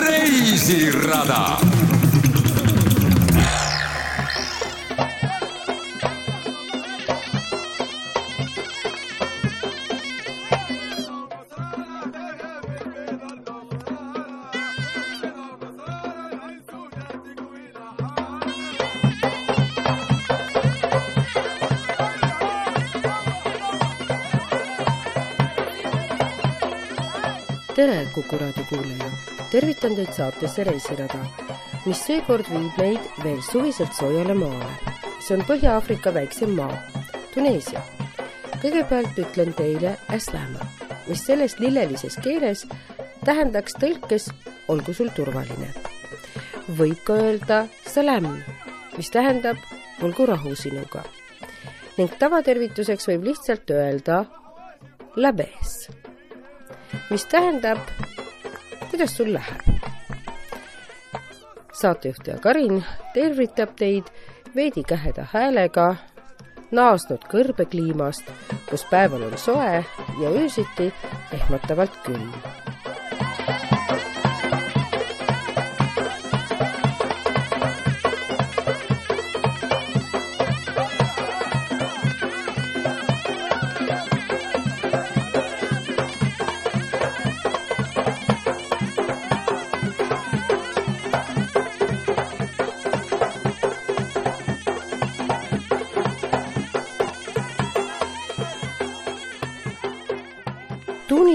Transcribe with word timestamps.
reisirada 0.00 1.56
tere, 27.86 28.06
Kuku 28.12 28.38
raadio 28.40 28.64
kuulaja! 28.68 29.10
tervitan 29.50 29.92
teid 29.96 30.12
saatesse 30.16 30.64
Reisirada, 30.64 31.18
mis 31.84 32.00
seekord 32.06 32.46
viib 32.48 32.78
meid 32.80 33.08
veel 33.24 33.40
suviselt 33.44 33.92
soojale 33.98 34.34
maale. 34.38 34.70
see 35.20 35.36
on 35.36 35.42
Põhja-Aafrika 35.48 36.14
väiksem 36.14 36.54
maa, 36.56 36.78
Tuneesia. 37.34 37.82
kõigepealt 38.62 39.18
ütlen 39.20 39.52
teile 39.58 39.96
Aslama, 40.08 40.64
mis 41.08 41.26
selles 41.26 41.58
lillelises 41.60 42.16
keeles 42.24 42.64
tähendaks 43.24 43.76
tõlkes 43.82 44.30
olgu 44.68 44.94
sul 44.94 45.12
turvaline. 45.16 45.68
võib 46.78 47.04
ka 47.04 47.18
öelda 47.26 47.66
salam, 47.86 48.30
mis 48.96 49.10
tähendab 49.10 49.60
olgu 50.02 50.26
rahu 50.26 50.54
sinuga. 50.54 51.04
ning 51.98 52.16
tavatervituseks 52.18 53.08
võib 53.08 53.28
lihtsalt 53.28 53.70
öelda 53.70 54.24
labes 55.16 55.84
mis 57.10 57.26
tähendab, 57.26 57.78
kuidas 58.90 59.16
sul 59.16 59.32
läheb. 59.32 59.60
saatejuhtaja 61.72 62.38
Karin 62.38 62.84
tervitab 63.14 63.68
teid 63.76 64.04
veidi 64.56 64.82
käheda 64.82 65.26
häälega 65.32 65.96
naasnud 66.70 67.26
kõrbekliimast, 67.30 68.30
kus 68.70 68.86
päeval 68.90 69.22
on 69.22 69.38
soe 69.38 69.84
ja 70.20 70.30
öösiti 70.30 70.92
ehmatavalt 71.32 71.98
külm 72.06 72.32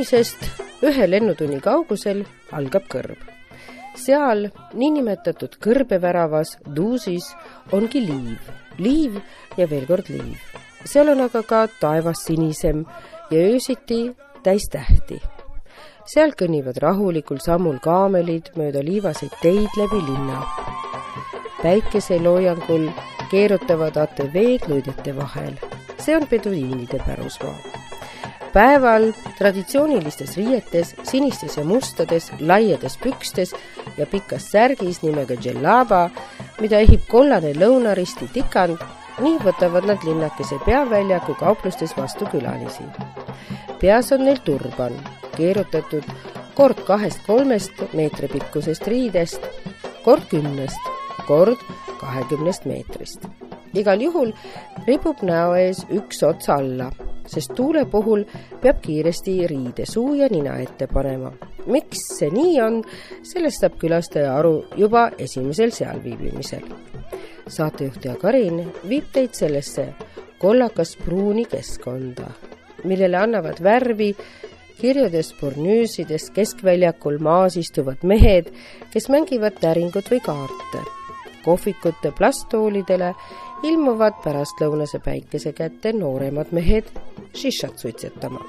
Tunisest 0.10 0.46
ühe 0.90 1.06
lennutunni 1.06 1.60
kaugusel 1.62 2.24
algab 2.58 2.88
kõrb. 2.90 3.20
seal 3.94 4.48
niinimetatud 4.74 5.58
kõrbeväravas 5.62 6.56
Duusis 6.78 7.28
ongi 7.78 8.02
liiv, 8.02 8.48
liiv 8.82 9.20
ja 9.58 9.68
veel 9.70 9.86
kord 9.86 10.10
liiv. 10.10 10.40
seal 10.84 11.14
on 11.14 11.22
aga 11.22 11.44
ka 11.44 11.68
taevas 11.82 12.24
sinisem 12.26 12.88
ja 13.30 13.38
öösiti 13.52 14.16
täis 14.42 14.66
tähti. 14.74 15.22
seal 16.06 16.34
kõnnivad 16.34 16.82
rahulikul 16.82 17.38
sammul 17.46 17.78
kaamelid 17.78 18.50
mööda 18.56 18.82
liivaseid 18.82 19.36
teid 19.44 19.78
läbi 19.78 20.02
linna. 20.10 20.42
päikeseloojangul 21.62 22.90
keerutavad 23.30 23.98
ATV-d 23.98 24.74
luidete 24.74 25.14
vahel. 25.16 25.54
see 26.00 26.16
on 26.16 26.26
peduiinide 26.26 26.98
pärusmaa 27.06 27.89
päeval 28.54 29.12
traditsioonilistes 29.38 30.38
riietes, 30.38 30.96
sinistes 31.04 31.58
ja 31.58 31.64
mustades, 31.66 32.32
laiades 32.40 32.98
pükstes 33.02 33.54
ja 33.98 34.08
pikas 34.10 34.50
särgis 34.52 35.02
nimega 35.04 35.38
džellaba, 35.40 36.10
mida 36.62 36.80
ehib 36.84 37.06
kollane 37.10 37.54
lõunaristi 37.58 38.30
tikand, 38.34 38.82
nii 39.20 39.40
võtavad 39.44 39.88
nad 39.90 40.04
linnakese 40.08 40.60
peaväljaku 40.66 41.36
kauplustes 41.40 41.96
vastu 41.98 42.28
külalisi. 42.32 42.84
peas 43.80 44.12
on 44.12 44.26
neil 44.26 44.40
turban, 44.46 44.96
keerutatud 45.36 46.06
kord 46.56 46.80
kahest-kolmest 46.88 47.94
meetri 47.94 48.28
pikkusest 48.28 48.88
riidest, 48.88 49.46
kord 50.04 50.26
kümnest, 50.32 50.90
kord 51.28 51.60
kahekümnest 52.00 52.66
meetrist. 52.66 53.28
igal 53.74 54.02
juhul 54.02 54.34
ripub 54.88 55.22
näo 55.22 55.54
ees 55.56 55.86
üks 55.90 56.24
ots 56.24 56.50
alla 56.50 56.92
sest 57.30 57.54
tuule 57.56 57.86
puhul 57.86 58.26
peab 58.62 58.82
kiiresti 58.82 59.36
riide 59.48 59.86
suu 59.86 60.14
ja 60.18 60.28
nina 60.32 60.58
ette 60.64 60.88
panema. 60.88 61.32
miks 61.66 62.06
see 62.18 62.30
nii 62.34 62.62
on, 62.62 62.84
sellest 63.24 63.62
saab 63.62 63.78
külastaja 63.82 64.36
aru 64.38 64.66
juba 64.78 65.10
esimesel 65.18 65.72
sealviibimisel. 65.72 66.66
saatejuhtaja 67.48 68.16
Karin 68.16 68.62
viib 68.90 69.10
teid 69.14 69.34
sellesse 69.34 69.94
kollakas 70.40 70.96
pruuni 70.98 71.46
keskkonda, 71.46 72.30
millele 72.84 73.18
annavad 73.18 73.60
värvi 73.64 74.14
kirjudes 74.80 75.34
pornüüsides 75.40 76.30
keskväljakul 76.36 77.20
maas 77.20 77.58
istuvad 77.60 78.06
mehed, 78.08 78.48
kes 78.94 79.10
mängivad 79.12 79.60
täringut 79.60 80.08
või 80.12 80.22
kaarte. 80.24 80.86
kohvikute 81.44 82.12
plasttoolidele 82.12 83.14
ilmuvad 83.64 84.22
pärastlõunase 84.24 85.02
päikese 85.04 85.54
kätte 85.54 85.94
nooremad 85.94 86.54
mehed 86.56 86.88
šišat 87.36 87.80
suitsetama. 87.80 88.42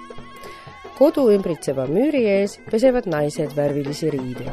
kodu 0.98 1.30
ümbritseva 1.32 1.86
müüri 1.88 2.26
ees 2.28 2.58
pesevad 2.70 3.06
naised 3.08 3.56
värvilisi 3.56 4.10
riideid 4.12 4.52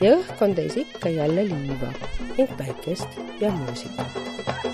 ja 0.00 0.14
õhk 0.16 0.44
on 0.46 0.54
täis 0.54 0.76
ikka 0.78 1.10
jälle 1.10 1.48
liiva 1.48 1.90
ning 2.38 2.58
päikest 2.58 3.18
ja 3.40 3.50
muusikat. 3.50 4.71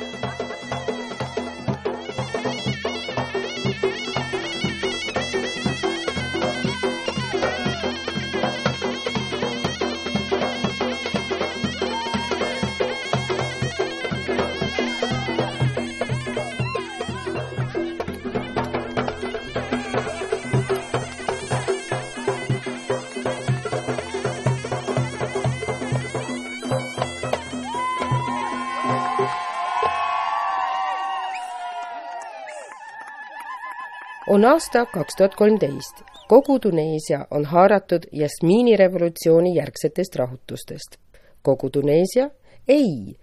On 34.38 34.44
aasta 34.44 34.86
kaks 34.86 35.16
tuhat 35.16 35.34
kolmteist. 35.34 35.96
kogu 36.28 36.58
Tuneesia 36.58 37.26
on 37.30 37.44
haaratud 37.44 38.02
jasmiinirevolutsiooni 38.12 39.54
järgsetest 39.54 40.16
rahutustest. 40.16 40.96
kogu 41.42 41.70
Tuneesia? 41.70 42.30
ei, 42.68 43.16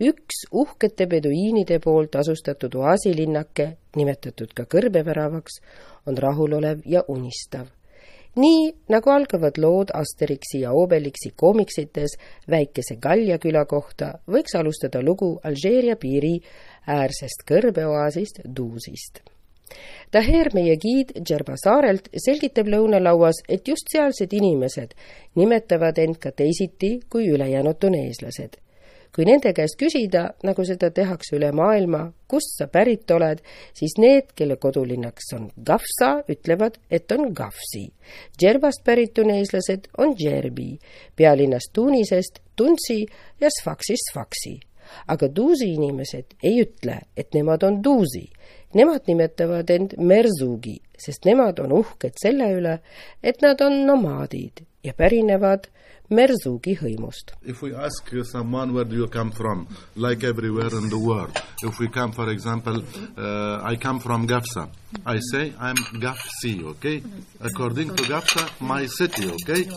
üks 0.00 0.38
uhkete 0.52 1.06
peduiinide 1.06 1.78
poolt 1.78 2.16
asustatud 2.16 2.74
oaasilinnake, 2.74 3.66
nimetatud 3.96 4.54
ka 4.54 4.64
kõrbeväravaks, 4.74 5.58
on 6.06 6.16
rahulolev 6.18 6.80
ja 6.86 7.04
unistav. 7.08 7.66
nii 8.36 8.72
nagu 8.88 9.10
algavad 9.10 9.58
lood 9.58 9.92
Asterixi 9.94 10.62
ja 10.62 10.72
Obelixi 10.72 11.34
koomiksites 11.36 12.16
väikese 12.50 12.96
Gallia 12.96 13.38
küla 13.38 13.66
kohta, 13.66 14.14
võiks 14.26 14.56
alustada 14.56 15.04
lugu 15.04 15.38
Alžeeria 15.44 15.96
piiri 15.96 16.38
äärsest 16.86 17.44
kõrbeoaasist 17.50 18.40
Duusist 18.56 19.31
Daher, 20.12 20.50
meie 20.54 20.76
giid 20.76 21.14
Džerba 21.16 21.56
saarelt, 21.56 22.10
selgitab 22.20 22.68
lõunalauas, 22.68 23.42
et 23.48 23.68
just 23.68 23.88
sealsed 23.92 24.32
inimesed 24.36 24.92
nimetavad 25.40 25.98
end 26.02 26.18
ka 26.20 26.34
teisiti 26.36 26.98
kui 27.08 27.30
ülejäänud 27.32 27.80
tuneeslased. 27.80 28.58
kui 29.12 29.26
nende 29.28 29.50
käest 29.52 29.76
küsida, 29.76 30.22
nagu 30.40 30.64
seda 30.64 30.88
tehakse 30.90 31.34
üle 31.36 31.50
maailma, 31.52 32.06
kust 32.24 32.54
sa 32.56 32.64
pärit 32.72 33.10
oled, 33.12 33.42
siis 33.76 33.98
need, 34.00 34.30
kelle 34.32 34.56
kodulinnaks 34.56 35.34
on 35.36 35.50
Gafsa, 35.66 36.24
ütlevad, 36.32 36.80
et 36.88 37.12
on 37.12 37.28
Gafsi. 37.36 37.84
Džerbast 38.40 38.80
pärit 38.84 39.12
tuneeslased 39.20 39.92
on 39.98 40.16
Džerbi, 40.16 40.78
pealinnast 41.16 41.74
Tunisest 41.76 42.40
Tunsi 42.56 43.02
ja 43.40 43.52
Sfaksist 43.60 44.14
Sfaksi 44.14 44.60
aga 45.06 45.28
duusi 45.28 45.72
inimesed 45.74 46.36
ei 46.42 46.62
ütle, 46.64 46.98
et 47.16 47.34
nemad 47.34 47.64
on 47.66 47.80
duusi. 47.84 48.26
Nemad 48.74 49.08
nimetavad 49.08 49.70
end 49.70 49.96
merzugi, 50.00 50.78
sest 50.98 51.26
nemad 51.28 51.60
on 51.60 51.74
uhked 51.76 52.16
selle 52.20 52.48
üle, 52.56 52.78
et 53.22 53.42
nad 53.44 53.60
on 53.60 53.82
nomaadid 53.86 54.64
ja 54.84 54.94
pärinevad 54.96 55.68
Merzugi. 56.12 56.76
If 57.42 57.62
we 57.62 57.74
ask 57.74 58.10
someone 58.24 58.74
where 58.74 58.84
do 58.84 58.96
you 58.96 59.08
come 59.08 59.30
from, 59.32 59.66
like 59.96 60.22
everywhere 60.24 60.68
in 60.72 60.90
the 60.90 60.98
world, 60.98 61.32
if 61.62 61.78
we 61.78 61.88
come 61.88 62.12
for 62.12 62.28
example, 62.30 62.82
uh, 63.16 63.60
I 63.62 63.76
come 63.76 63.98
from 63.98 64.28
Gafsa, 64.28 64.68
I 65.06 65.18
say 65.32 65.54
I'm 65.58 65.76
Gafsi, 65.76 66.62
okay? 66.64 67.02
According 67.40 67.96
to 67.96 68.02
Gafsa, 68.02 68.60
my 68.60 68.84
city, 68.86 69.30
okay? 69.30 69.68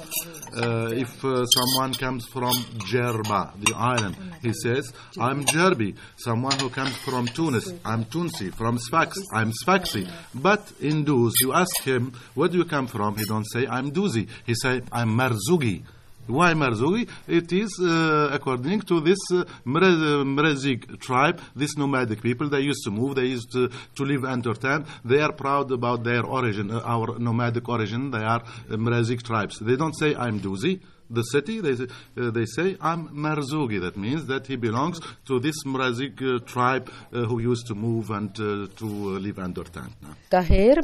Uh, 0.56 0.92
if 0.94 1.24
uh, 1.24 1.46
someone 1.46 1.94
comes 1.94 2.26
from 2.28 2.54
Jerba, 2.92 3.52
the 3.66 3.74
island, 3.76 4.16
he 4.42 4.52
says 4.54 4.92
I'm 5.20 5.46
Jerbi. 5.46 5.96
Someone 6.18 6.58
who 6.60 6.70
comes 6.70 6.96
from 6.98 7.28
Tunis, 7.28 7.72
I'm 7.84 8.06
Tunsi. 8.06 8.54
From 8.54 8.78
Sfax, 8.78 9.18
I'm 9.34 9.52
Sfaxi. 9.64 10.10
But 10.34 10.72
in 10.82 11.06
Duz, 11.06 11.32
you 11.42 11.54
ask 11.54 11.82
him, 11.84 12.14
where 12.36 12.50
do 12.50 12.58
you 12.58 12.66
come 12.66 12.88
from? 12.88 13.18
He 13.18 13.26
don't 13.26 13.46
say 13.46 13.68
I'm 13.68 13.92
Duzi. 13.92 14.28
He 14.46 14.54
say 14.56 14.82
I'm 14.92 15.10
Marzugi. 15.18 15.84
Why 16.28 16.54
Marzogi? 16.54 17.08
It 17.28 17.52
is 17.54 17.80
uh, 17.80 18.30
according 18.32 18.82
to 18.82 19.00
this 19.00 19.20
uh, 19.32 19.44
Mrezik 19.66 21.00
tribe, 21.00 21.40
this 21.56 21.78
nomadic 21.78 22.22
people. 22.22 22.50
They 22.50 22.62
used 22.62 22.84
to 22.86 22.92
move, 22.92 23.16
they 23.16 23.26
used 23.26 23.52
to, 23.52 23.70
to 23.70 24.04
live 24.04 24.26
entertained. 24.26 24.86
They 25.04 25.22
are 25.22 25.34
proud 25.34 25.72
about 25.72 26.04
their 26.04 26.26
origin, 26.26 26.72
uh, 26.72 26.82
our 26.84 27.20
nomadic 27.20 27.70
origin. 27.70 28.10
They 28.12 28.24
are 28.24 28.44
uh, 28.72 29.16
tribes. 29.24 29.60
They 29.60 29.76
don't 29.76 29.94
say, 29.94 30.16
I'm 30.16 30.40
Duzi 30.40 30.82
the 31.10 31.22
city, 31.22 31.62
they, 31.62 31.74
uh, 31.74 32.32
they 32.32 32.46
say, 32.46 32.78
I'm 32.82 33.10
Marzugi. 33.10 33.80
That 33.82 33.98
means 33.98 34.26
that 34.28 34.48
he 34.48 34.56
belongs 34.56 35.00
to 35.28 35.40
this 35.40 35.64
Mrazik 35.64 36.22
uh, 36.22 36.40
tribe 36.46 36.90
uh, 37.14 37.26
who 37.26 37.40
used 37.42 37.68
to 37.68 37.76
move 37.76 38.10
and 38.10 38.30
uh, 38.40 38.68
to 38.76 38.86
live 38.86 39.40
under 39.40 39.64
tent. 39.64 39.94
Taher, 40.32 40.84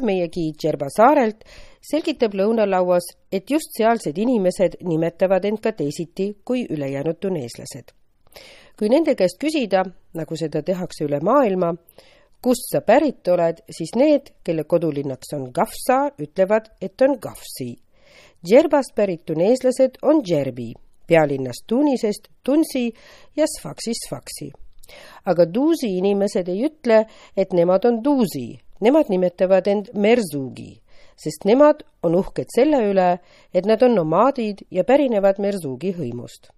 selgitab 1.82 2.36
lõunalauas, 2.38 3.08
et 3.32 3.50
just 3.50 3.74
sealsed 3.78 4.18
inimesed 4.18 4.80
nimetavad 4.86 5.46
end 5.46 5.62
ka 5.64 5.72
teisiti 5.72 6.32
kui 6.46 6.66
ülejäänud 6.70 7.20
tuneeslased. 7.20 7.92
kui 8.78 8.90
nende 8.90 9.16
käest 9.16 9.38
küsida, 9.38 9.84
nagu 10.14 10.36
seda 10.36 10.62
tehakse 10.64 11.06
üle 11.06 11.20
maailma, 11.22 11.76
kust 12.42 12.72
sa 12.72 12.82
pärit 12.82 13.28
oled, 13.28 13.62
siis 13.70 13.94
need, 13.96 14.34
kelle 14.44 14.64
kodulinnaks 14.64 15.34
on 15.38 15.52
Gafsa, 15.54 16.10
ütlevad, 16.18 16.72
et 16.82 17.02
on 17.02 17.20
Gafsi 17.22 17.76
Džerbast 18.46 18.96
pärit 18.96 19.22
tuneeslased 19.26 20.00
on 20.02 20.24
Džerbi, 20.26 20.72
pealinnast 21.08 21.68
Tunisest 21.68 22.28
Tunsi 22.44 22.88
ja 23.38 23.46
Sfaksi 23.46 23.94
Sfaksi. 23.94 24.52
aga 25.26 25.46
Duusi 25.54 25.88
inimesed 25.98 26.48
ei 26.50 26.66
ütle, 26.66 27.06
et 27.38 27.54
nemad 27.54 27.86
on 27.86 28.02
Duusi, 28.04 28.60
nemad 28.82 29.14
nimetavad 29.14 29.68
end 29.68 29.92
Merzugi, 29.94 30.81
sest 31.24 31.46
nemad 31.46 31.84
on 32.04 32.16
uhked 32.16 32.50
selle 32.56 32.82
üle, 32.90 33.20
et 33.54 33.66
nad 33.66 33.84
on 33.84 33.96
nomaadid 33.96 34.66
ja 34.72 34.84
pärinevad 34.84 35.40
Merzugi 35.40 35.94
hõimust. 35.98 36.50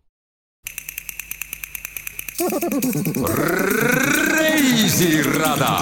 reisirada 4.34 5.74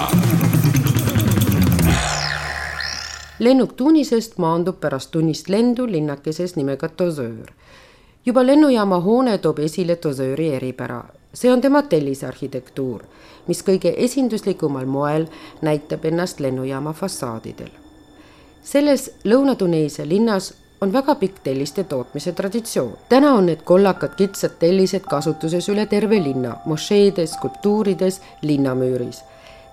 lennuk 3.42 3.72
Tunisest 3.76 4.36
maandub 4.38 4.76
pärast 4.80 5.10
tunnist 5.10 5.48
lendu 5.48 5.86
linnakeses 5.86 6.56
nimega 6.56 6.88
Tozöör. 6.88 7.52
juba 8.26 8.46
lennujaama 8.46 9.00
hoone 9.00 9.38
toob 9.38 9.58
esile 9.58 9.96
Tozööri 9.96 10.48
eripära. 10.54 11.02
see 11.34 11.52
on 11.52 11.60
tema 11.60 11.82
tellisarhitektuur, 11.82 13.02
mis 13.48 13.62
kõige 13.62 13.94
esinduslikumal 13.96 14.86
moel 14.86 15.26
näitab 15.62 16.04
ennast 16.04 16.40
lennujaama 16.40 16.92
fassaadidel. 16.92 17.81
Selles 18.62 19.10
Lõuna-Tuneesia 19.24 20.08
linnas 20.08 20.54
on 20.80 20.92
väga 20.92 21.14
pikk 21.14 21.38
telliste 21.44 21.84
tootmise 21.84 22.32
traditsioon. 22.32 22.98
täna 23.08 23.34
on 23.34 23.46
need 23.46 23.62
kollakad 23.64 24.14
kitsad 24.16 24.50
tellised 24.58 25.00
kasutuses 25.00 25.68
üle 25.68 25.86
terve 25.86 26.22
linna, 26.22 26.56
mošeedes, 26.64 27.30
skulptuurides, 27.30 28.20
linnamüüris. 28.42 29.24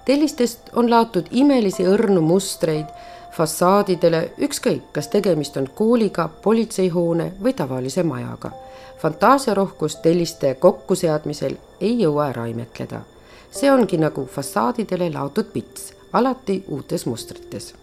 tellistest 0.05 0.69
on 0.75 0.89
laotud 0.89 1.25
imelisi 1.31 1.83
õrnu 1.83 2.21
mustreid 2.21 2.85
fassaadidele, 3.31 4.31
ükskõik, 4.37 4.81
kas 4.91 5.07
tegemist 5.07 5.57
on 5.57 5.69
kooliga, 5.75 6.27
politseihoone 6.27 7.33
või 7.43 7.53
tavalise 7.53 8.03
majaga. 8.03 8.51
fantaasiarohkust 9.01 10.01
telliste 10.01 10.55
kokkuseadmisel 10.55 11.57
ei 11.81 12.01
jõua 12.01 12.29
ära 12.29 12.45
imetleda. 12.45 13.01
see 13.51 13.71
ongi 13.71 13.97
nagu 13.97 14.25
fassaadidele 14.25 15.13
laotud 15.13 15.45
pits, 15.53 15.93
alati 16.13 16.63
uutes 16.67 17.05
mustrites 17.05 17.73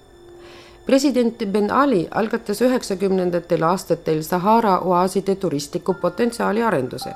president 0.87 1.43
Ben 1.53 1.71
Ali 1.71 2.09
algatas 2.11 2.61
üheksakümnendatel 2.63 3.63
aastatel 3.63 4.23
Sahara 4.23 4.79
oaaside 4.81 5.35
turistliku 5.35 5.95
potentsiaali 6.01 6.63
arenduse, 6.63 7.11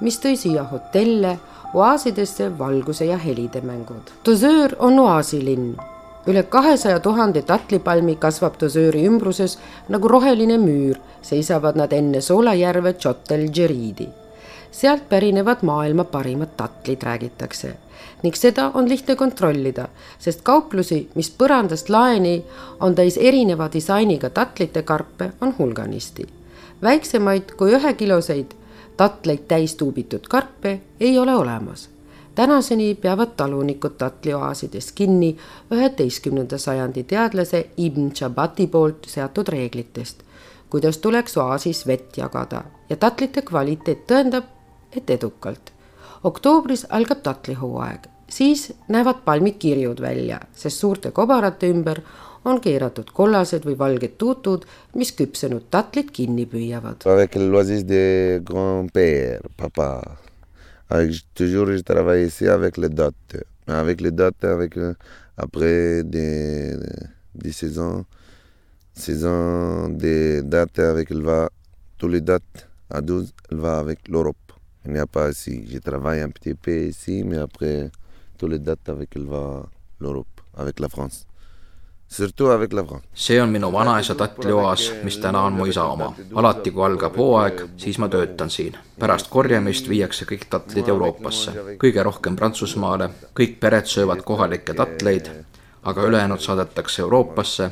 mis 0.00 0.18
tõi 0.20 0.36
siia 0.36 0.64
hotelle, 0.68 1.38
oaasidesse 1.74 2.50
valguse 2.58 3.04
ja 3.04 3.16
helide 3.18 3.60
mängud. 3.60 4.12
Dozöör 4.26 4.76
on 4.78 4.98
oaasilinn 4.98 5.74
üle 6.26 6.42
kahesaja 6.42 7.00
tuhande 7.00 7.42
tatlipalmi 7.42 8.16
kasvab 8.16 8.60
Dosööri 8.60 9.06
ümbruses 9.08 9.58
nagu 9.88 10.08
roheline 10.08 10.58
müür, 10.58 11.00
seisavad 11.22 11.76
nad 11.76 11.92
enne 11.92 12.20
soolajärve 12.20 12.94
Chotel 12.94 13.48
Geridi. 13.48 14.08
sealt 14.70 15.08
pärinevad 15.08 15.62
maailma 15.62 16.04
parimad 16.04 16.48
tatlid, 16.56 17.02
räägitakse 17.02 17.76
ning 18.24 18.36
seda 18.36 18.70
on 18.74 18.88
lihtne 18.88 19.16
kontrollida, 19.20 19.88
sest 20.18 20.40
kauplusi, 20.42 21.02
mis 21.14 21.28
põrandast 21.30 21.90
laeni 21.92 22.38
on 22.80 22.94
täis 22.96 23.18
erineva 23.20 23.68
disainiga 23.72 24.30
tatlite 24.30 24.82
karpe, 24.82 25.32
on 25.40 25.54
hulganisti. 25.58 26.26
väiksemaid 26.82 27.54
kui 27.56 27.76
ühekiloseid 27.76 28.54
tatleid 28.96 29.44
täis 29.48 29.74
tuubitud 29.74 30.28
karpe 30.28 30.80
ei 31.00 31.18
ole 31.18 31.34
olemas 31.34 31.88
tänaseni 32.34 32.94
peavad 32.94 33.28
talunikud 33.36 33.90
tatlioaasides 33.98 34.92
kinni 34.92 35.36
üheteistkümnenda 35.70 36.58
sajandi 36.58 37.02
teadlase 37.02 37.66
Ibn 37.76 38.10
Chabati 38.10 38.66
poolt 38.66 39.06
seatud 39.06 39.48
reeglitest, 39.48 40.22
kuidas 40.70 40.98
tuleks 40.98 41.36
oaasis 41.36 41.86
vett 41.86 42.16
jagada 42.16 42.64
ja 42.90 42.96
tatlite 42.96 43.42
kvaliteet 43.42 44.06
tõendab, 44.10 44.50
et 44.96 45.10
edukalt. 45.10 45.73
Oktoobris 46.22 46.86
algab 46.90 47.22
tatlihooaeg, 47.22 48.08
siis 48.28 48.72
näevad 48.88 49.24
palmid 49.24 49.58
kirjud 49.58 50.00
välja, 50.00 50.40
sest 50.54 50.78
suurte 50.80 51.10
kobarate 51.10 51.70
ümber 51.72 52.02
on 52.44 52.60
keeratud 52.60 53.10
kollased 53.16 53.64
või 53.64 53.78
valged 53.78 54.18
tuutud, 54.20 54.66
mis 54.94 55.14
küpsenud 55.16 55.70
tatlid 55.70 56.12
kinni 56.12 56.44
püüavad. 56.46 57.06
Avec 57.08 57.38
l'oasis 57.40 57.86
de 57.88 58.42
grand-père, 58.44 59.40
papa 59.56 60.02
Avec, 60.90 61.12
toujours, 61.34 61.72
je 61.72 61.82
travaille 61.82 62.26
ici 62.26 62.46
avec 62.46 62.76
les 62.76 62.90
dates. 62.90 63.36
Avec 63.66 64.00
les 64.00 64.10
dates, 64.10 64.44
avec, 64.44 64.76
euh, 64.76 64.94
après 65.36 66.04
des, 66.04 66.76
des 67.34 67.52
saisons, 67.52 68.04
saison 68.92 69.88
des 69.88 70.42
dates 70.42 70.78
avec 70.78 71.10
elle 71.10 71.22
va, 71.22 71.48
tous 71.96 72.08
les 72.08 72.20
dates 72.20 72.68
à 72.90 73.00
12, 73.00 73.32
elle 73.50 73.58
va 73.58 73.78
avec 73.78 74.06
l'Europe. 74.08 74.36
Il 74.86 74.92
n'y 74.92 74.98
a 74.98 75.06
pas 75.06 75.30
ici. 75.30 75.66
Je 75.70 75.78
travaille 75.78 76.20
un 76.20 76.28
petit 76.30 76.54
peu 76.54 76.88
ici, 76.88 77.22
mais 77.24 77.38
après, 77.38 77.90
tous 78.38 78.48
les 78.48 78.58
dates 78.58 78.88
avec 78.88 79.10
elle 79.16 79.24
va 79.24 79.64
l'Europe, 80.00 80.40
avec 80.56 80.80
la 80.80 80.88
France. 80.88 81.26
see 83.14 83.40
on 83.40 83.46
minu 83.46 83.72
vanaisa 83.72 84.14
tatlioas, 84.14 84.92
mis 85.04 85.16
täna 85.20 85.46
on 85.46 85.54
mu 85.54 85.66
isa 85.68 85.84
oma. 85.84 86.14
alati, 86.36 86.70
kui 86.70 86.84
algab 86.84 87.16
hooaeg, 87.16 87.62
siis 87.76 87.98
ma 87.98 88.08
töötan 88.08 88.50
siin. 88.50 88.76
pärast 88.98 89.30
korjamist 89.30 89.88
viiakse 89.88 90.24
kõik 90.24 90.44
tatlid 90.50 90.88
Euroopasse, 90.88 91.50
kõige 91.80 92.02
rohkem 92.02 92.36
Prantsusmaale, 92.36 93.08
kõik 93.34 93.58
pered 93.60 93.86
söövad 93.86 94.22
kohalikke 94.22 94.74
tatleid, 94.74 95.30
aga 95.82 96.02
ülejäänud 96.02 96.40
saadetakse 96.40 97.02
Euroopasse 97.02 97.70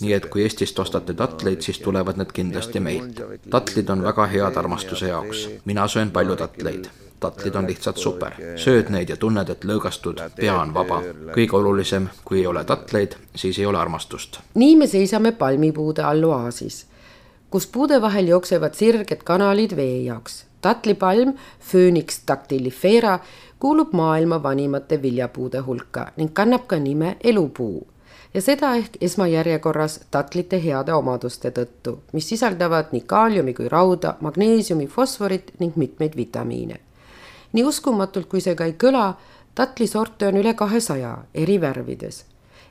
nii 0.00 0.12
et 0.12 0.26
kui 0.26 0.42
Eestist 0.42 0.78
ostate 0.78 1.14
tatleid, 1.14 1.60
siis 1.62 1.78
tulevad 1.78 2.18
need 2.18 2.32
kindlasti 2.34 2.80
meilt. 2.80 3.22
tatlid 3.50 3.88
on 3.88 4.02
väga 4.02 4.26
head 4.26 4.56
armastuse 4.56 5.08
jaoks, 5.08 5.48
mina 5.64 5.88
söön 5.88 6.10
palju 6.10 6.36
tatleid 6.36 6.90
tatlid 7.24 7.54
on 7.54 7.66
lihtsalt 7.66 7.96
super. 7.96 8.32
sööd 8.60 8.90
neid 8.92 9.08
ja 9.08 9.16
tunned, 9.16 9.48
et 9.48 9.64
lõõgastud, 9.64 10.20
pea 10.36 10.56
on 10.60 10.74
vaba. 10.74 11.00
kõige 11.36 11.56
olulisem, 11.56 12.08
kui 12.24 12.42
ei 12.42 12.46
ole 12.46 12.64
tatleid, 12.64 13.16
siis 13.34 13.58
ei 13.58 13.66
ole 13.66 13.78
armastust. 13.78 14.40
nii 14.54 14.76
me 14.76 14.86
seisame 14.86 15.32
palmipuude 15.32 16.02
all 16.02 16.24
oaasis, 16.24 16.84
kus 17.50 17.66
puude 17.66 18.00
vahel 18.00 18.28
jooksevad 18.28 18.74
sirged 18.74 19.24
kanalid 19.24 19.76
vee 19.76 20.02
jaoks. 20.04 20.44
tatlipalm, 20.60 21.34
Phoenix 21.70 22.20
dactylifera, 22.28 23.18
kuulub 23.58 23.92
maailma 23.92 24.42
vanimate 24.42 25.02
viljapuude 25.02 25.60
hulka 25.66 26.12
ning 26.16 26.32
kannab 26.34 26.66
ka 26.66 26.78
nime 26.78 27.16
elupuu 27.20 27.86
ja 28.34 28.42
seda 28.42 28.74
ehk 28.76 28.96
esmajärjekorras 29.00 30.00
tatlite 30.10 30.62
heade 30.62 30.92
omaduste 30.94 31.50
tõttu, 31.50 31.98
mis 32.12 32.28
sisaldavad 32.28 32.90
nii 32.92 33.04
kaaliumi 33.06 33.54
kui 33.54 33.68
rauda, 33.68 34.16
magneesiumi, 34.20 34.86
fosforit 34.86 35.52
ning 35.60 35.76
mitmeid 35.76 36.16
vitamiine 36.16 36.80
nii 37.54 37.64
uskumatult, 37.64 38.26
kui 38.28 38.42
see 38.42 38.56
ka 38.58 38.66
ei 38.68 38.74
kõla, 38.78 39.12
tatlisorte 39.54 40.26
on 40.28 40.40
üle 40.42 40.54
kahesaja 40.58 41.16
eri 41.34 41.60
värvides. 41.60 42.24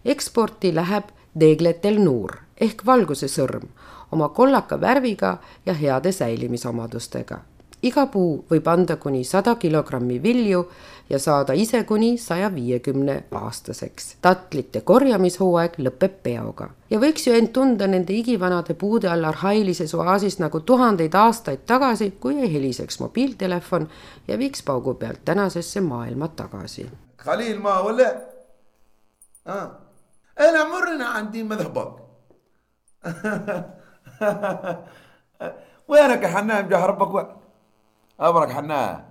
eksporti 0.05 0.75
läheb 0.75 1.03
Degletel 1.39 2.00
Nuur 2.03 2.36
ehk 2.62 2.86
valguse 2.86 3.27
sõrm 3.27 3.70
oma 4.12 4.29
kollaka 4.29 4.82
värviga 4.82 5.38
ja 5.65 5.74
heade 5.74 6.12
säilimisomadustega 6.12 7.39
iga 7.83 8.07
puu 8.07 8.45
võib 8.50 8.69
anda 8.69 8.97
kuni 8.97 9.25
sada 9.25 9.55
kilogrammi 9.55 10.19
vilju 10.23 10.64
ja 11.11 11.19
saada 11.19 11.55
ise 11.55 11.85
kuni 11.85 12.19
saja 12.19 12.55
viiekümne 12.55 13.25
aastaseks. 13.31 14.17
tatlite 14.23 14.81
korjamishooaeg 14.81 15.78
lõpeb 15.78 16.21
peoga 16.23 16.69
ja 16.90 16.99
võiks 16.99 17.26
ju 17.26 17.35
end 17.38 17.52
tunda 17.52 17.87
nende 17.87 18.12
igivanade 18.12 18.75
puude 18.75 19.09
all 19.09 19.25
arhailises 19.25 19.95
oaasis 19.95 20.38
nagu 20.38 20.61
tuhandeid 20.61 21.14
aastaid 21.14 21.67
tagasi, 21.67 22.11
kui 22.21 22.38
ei 22.38 22.52
heliseks 22.55 23.00
mobiiltelefon 23.00 23.88
ja 24.28 24.38
viiks 24.38 24.62
paugu 24.62 24.95
pealt 24.95 25.25
tänasesse 25.25 25.81
maailma 25.81 26.28
tagasi. 26.28 26.88
Khalil 27.17 27.59
ma 27.61 27.81
ole 27.81 28.17
ah. 29.47 29.88
أنا 30.40 30.64
مرنا 30.64 31.07
عندي 31.07 31.43
مذهبك 31.43 31.93
وينك 35.88 36.23
يا 36.23 36.28
حنان 36.28 36.69
جهربك 36.69 37.14
وين 37.14 37.26
أبرك 38.21 38.50
حنان 38.52 39.09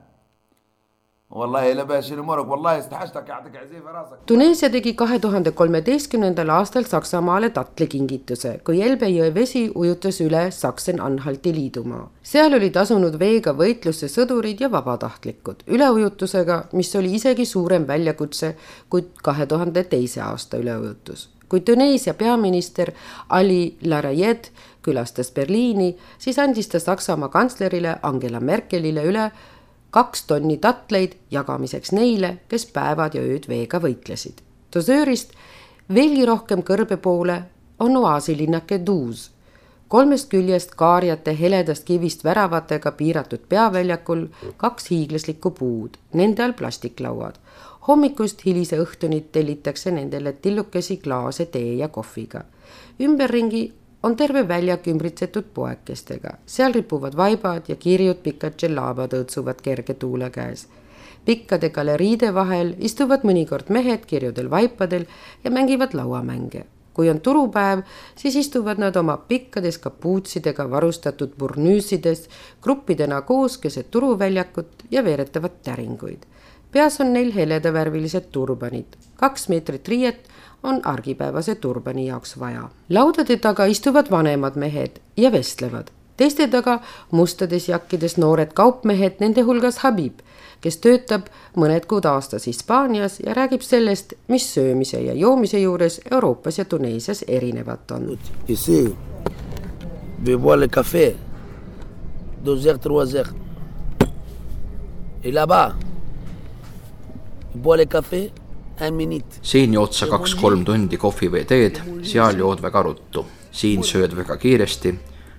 والله 1.31 1.73
لباس 1.73 2.11
امورك 2.11 2.47
والله 2.47 2.79
استحشتك 2.79 3.29
يعطيك 3.29 3.55
عزيفه 3.55 3.91
راسك 3.91 4.17
Tuneesia 4.27 4.69
tegi 4.69 4.95
kahe 4.95 5.19
tuhande 5.19 5.51
kolmeteistkümnendal 5.51 6.49
aastal 6.49 6.83
Saksamaale 6.83 7.49
tatlikingituse, 7.49 8.59
kui 8.63 8.81
Elbe 8.81 9.09
jõe 9.11 9.33
vesi 9.35 9.65
ujutas 9.75 10.21
üle 10.21 10.47
Saksen-Anhalti 10.51 11.55
liidumaa. 11.55 12.09
seal 12.23 12.53
olid 12.53 12.75
asunud 12.75 13.19
veega 13.19 13.51
võitlusse 13.51 14.07
sõdurid 14.07 14.63
ja 14.63 14.71
vabatahtlikud 14.71 15.67
üleujutusega, 15.67 16.63
mis 16.73 16.95
oli 16.95 17.15
isegi 17.19 17.45
suurem 17.45 17.87
väljakutse 17.87 18.55
kui 18.89 19.09
kahe 19.23 19.45
tuhande 19.45 19.83
teise 19.83 20.21
aasta 20.21 20.57
üleujutus 20.57 21.29
kui 21.49 21.61
Tuneesia 21.61 22.13
peaminister 22.13 22.91
Ali 23.29 23.77
Larayed 23.85 24.51
külastas 24.82 25.30
Berliini, 25.30 25.96
siis 26.18 26.38
andis 26.38 26.68
ta 26.68 26.78
Saksamaa 26.78 27.28
kantslerile 27.28 27.96
Angela 28.02 28.40
Merkelile 28.40 29.04
üle 29.04 29.30
kaks 29.92 30.24
tonni 30.26 30.56
tatleid 30.56 31.12
jagamiseks 31.30 31.92
neile, 31.92 32.36
kes 32.48 32.66
päevad 32.72 33.14
ja 33.14 33.22
ööd 33.22 33.48
veega 33.48 33.78
võitlesid. 33.80 34.40
dosöörist 34.74 35.34
veelgi 35.94 36.24
rohkem 36.26 36.62
kõrbe 36.62 36.96
poole 36.96 37.42
on 37.78 37.96
oaasilinnake 37.96 38.80
Duus. 38.86 39.30
kolmest 39.88 40.28
küljest 40.28 40.74
kaarjate 40.74 41.36
heledast 41.40 41.84
kivist 41.84 42.24
väravatega 42.24 42.92
piiratud 42.92 43.40
peaväljakul 43.48 44.26
kaks 44.56 44.90
hiiglaslikku 44.90 45.50
puud, 45.50 45.90
nende 46.12 46.42
all 46.42 46.52
plastiklauad. 46.52 47.34
hommikust 47.88 48.44
hilise 48.44 48.78
õhtuni 48.78 49.22
tellitakse 49.32 49.90
nendele 49.90 50.32
tillukesi 50.32 50.96
klaase 50.96 51.46
tee 51.46 51.74
ja 51.74 51.88
kohviga. 51.88 52.44
ümberringi 53.00 53.72
on 54.02 54.16
terve 54.16 54.42
väljak 54.48 54.86
ümbritsetud 54.90 55.50
poekestega, 55.54 56.36
seal 56.46 56.74
ripuvad 56.74 57.16
vaibad 57.16 57.68
ja 57.70 57.76
kirjud 57.78 58.22
pikad 58.24 58.58
džellabad 58.58 59.14
õõtsuvad 59.18 59.62
kerge 59.62 59.94
tuule 59.94 60.30
käes. 60.30 60.66
pikkade 61.24 61.68
galeriide 61.70 62.32
vahel 62.34 62.74
istuvad 62.78 63.22
mõnikord 63.22 63.68
mehed 63.70 64.06
kirjudel 64.10 64.50
vaipadel 64.50 65.04
ja 65.44 65.50
mängivad 65.50 65.94
lauamänge. 65.94 66.64
kui 66.92 67.10
on 67.10 67.20
turupäev, 67.20 67.80
siis 68.16 68.36
istuvad 68.36 68.78
nad 68.78 68.96
oma 68.96 69.16
pikkades 69.16 69.78
kapuutsidega 69.78 70.70
varustatud 70.70 71.30
burnüüsides 71.38 72.28
gruppidena 72.62 73.22
koos 73.22 73.58
keset 73.58 73.90
turuväljakut 73.90 74.82
ja 74.90 75.04
veeretavad 75.04 75.52
täringuid. 75.62 76.26
Peas 76.72 77.00
on 77.00 77.12
neil 77.12 77.32
heledavärvilised 77.34 78.30
turbanid, 78.32 78.96
kaks 79.16 79.48
meetrit 79.48 79.88
riiet 79.88 80.28
on 80.62 80.80
argipäevase 80.86 81.54
turbani 81.54 82.06
jaoks 82.06 82.38
vaja. 82.40 82.68
laudade 82.88 83.36
taga 83.36 83.64
istuvad 83.64 84.10
vanemad 84.10 84.56
mehed 84.56 85.00
ja 85.16 85.32
vestlevad, 85.32 85.86
teiste 86.16 86.46
taga 86.48 86.80
mustades 87.10 87.68
jakkides 87.68 88.16
noored 88.16 88.52
kaupmehed, 88.54 89.20
nende 89.20 89.42
hulgas 89.42 89.78
Habib, 89.78 90.20
kes 90.60 90.76
töötab 90.78 91.26
mõned 91.56 91.86
kuud 91.90 92.06
aastas 92.06 92.46
Hispaanias 92.46 93.20
ja 93.20 93.34
räägib 93.34 93.62
sellest, 93.66 94.14
mis 94.28 94.54
söömise 94.54 95.00
ja 95.00 95.14
joomise 95.14 95.58
juures 95.60 96.00
Euroopas 96.10 96.58
ja 96.58 96.64
Tuneesias 96.64 97.24
erinevat 97.28 97.90
on. 97.90 98.18
Deux 102.44 102.64
heures, 102.66 102.80
trois 102.80 103.14
heures. 103.14 103.34
Et 105.24 105.32
là-bas, 105.32 105.74
siin 109.42 109.74
jood 109.74 109.92
sa 109.92 110.06
kaks-kolm 110.06 110.64
tundi 110.64 110.96
kohvi 110.96 111.28
või 111.30 111.44
teed, 111.46 111.80
seal 112.02 112.38
jood 112.38 112.62
väga 112.62 112.82
ruttu. 112.82 113.26
siin 113.52 113.82
sööd 113.84 114.16
väga 114.16 114.36
kiiresti, 114.36 114.94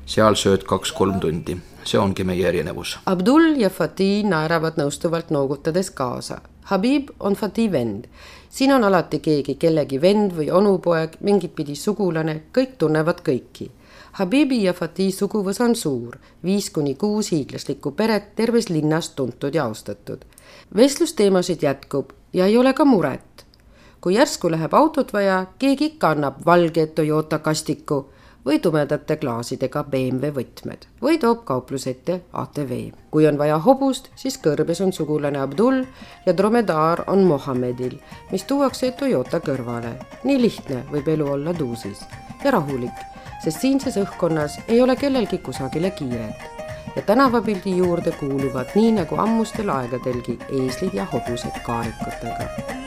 seal 0.05 0.35
sööd 0.35 0.63
kaks-kolm 0.63 1.19
tundi. 1.19 1.57
see 1.83 1.99
ongi 1.99 2.23
meie 2.23 2.47
erinevus. 2.47 2.97
Abdul 3.05 3.57
ja 3.59 3.69
Fatih 3.69 4.23
naeravad 4.23 4.77
nõustuvalt 4.77 5.29
noogutades 5.29 5.89
kaasa. 5.91 6.41
Habib 6.63 7.09
on 7.19 7.35
Fatih 7.35 7.71
vend. 7.71 8.05
siin 8.49 8.71
on 8.71 8.83
alati 8.83 9.19
keegi 9.19 9.55
kellegi 9.55 10.01
vend 10.01 10.31
või 10.31 10.51
onupoeg, 10.51 11.17
mingit 11.19 11.55
pidi 11.55 11.75
sugulane, 11.75 12.43
kõik 12.53 12.77
tunnevad 12.77 13.21
kõiki 13.21 13.69
Habibi 14.13 14.59
ja 14.61 14.75
Fatih 14.77 15.09
suguvõs 15.09 15.57
on 15.65 15.71
suur, 15.73 16.19
viis 16.45 16.67
kuni 16.69 16.91
kuus 17.01 17.31
hiiglaslikku 17.33 17.95
peret 17.97 18.35
terves 18.37 18.67
linnas 18.69 19.09
tuntud 19.17 19.55
ja 19.57 19.63
austatud. 19.65 20.21
Vestlusteemasid 20.75 21.61
jätkub 21.61 22.09
ja 22.33 22.45
ei 22.45 22.57
ole 22.57 22.73
ka 22.73 22.85
muret. 22.85 23.45
kui 24.01 24.15
järsku 24.15 24.51
läheb 24.51 24.73
autot 24.73 25.13
vaja, 25.13 25.45
keegi 25.59 25.85
ikka 25.85 26.09
annab 26.09 26.41
valge 26.45 26.87
Toyota 26.87 27.39
kastiku 27.39 28.09
või 28.45 28.59
tumedate 28.59 29.15
klaasidega 29.15 29.83
BMW 29.83 30.31
võtmed 30.35 30.87
või 31.01 31.19
toob 31.19 31.45
kaupluse 31.45 31.89
ette 31.89 32.21
ATV. 32.33 32.91
kui 33.11 33.27
on 33.27 33.37
vaja 33.37 33.57
hobust, 33.57 34.09
siis 34.15 34.37
kõrbes 34.37 34.81
on 34.83 34.93
sugulane 34.93 35.39
Abdul 35.39 35.83
ja 36.25 36.37
dromedaar 36.37 37.03
on 37.07 37.23
Mohammedil, 37.23 37.99
mis 38.31 38.43
tuuakse 38.43 38.91
Toyota 38.91 39.39
kõrvale. 39.39 39.93
nii 40.23 40.41
lihtne 40.41 40.83
võib 40.91 41.07
elu 41.07 41.31
olla 41.31 41.59
Duusis 41.59 42.01
ja 42.43 42.51
rahulik, 42.51 43.05
sest 43.43 43.61
siinses 43.61 43.97
õhkkonnas 43.97 44.59
ei 44.67 44.81
ole 44.81 44.95
kellelgi 44.95 45.37
kusagile 45.37 45.91
kiiret 45.91 46.62
ja 46.95 47.01
tänavapildi 47.01 47.77
juurde 47.77 48.11
kuuluvad 48.19 48.75
nii 48.75 48.91
nagu 48.99 49.15
ammustel 49.25 49.69
aegadelgi 49.69 50.37
eeslid 50.61 50.93
ja 50.93 51.05
hobused 51.13 51.59
kaarikutega 51.65 52.82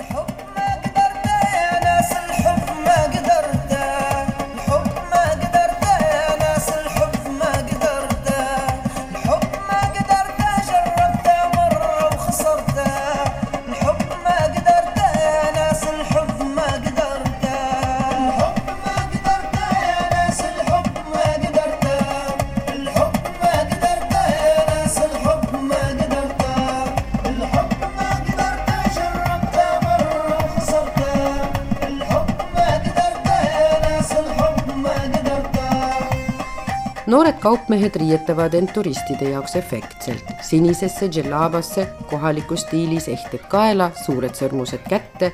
kaupmehed 37.47 37.95
riietavad 37.95 38.55
end 38.59 38.73
turistide 38.75 39.29
jaoks 39.31 39.53
efektselt, 39.61 40.31
sinisesse 40.43 41.07
džellabasse, 41.07 41.85
kohalikus 42.11 42.65
stiilis 42.65 43.07
ehted 43.13 43.45
kaela, 43.53 43.93
suured 44.01 44.35
sõrmused 44.35 44.83
kätte, 44.91 45.29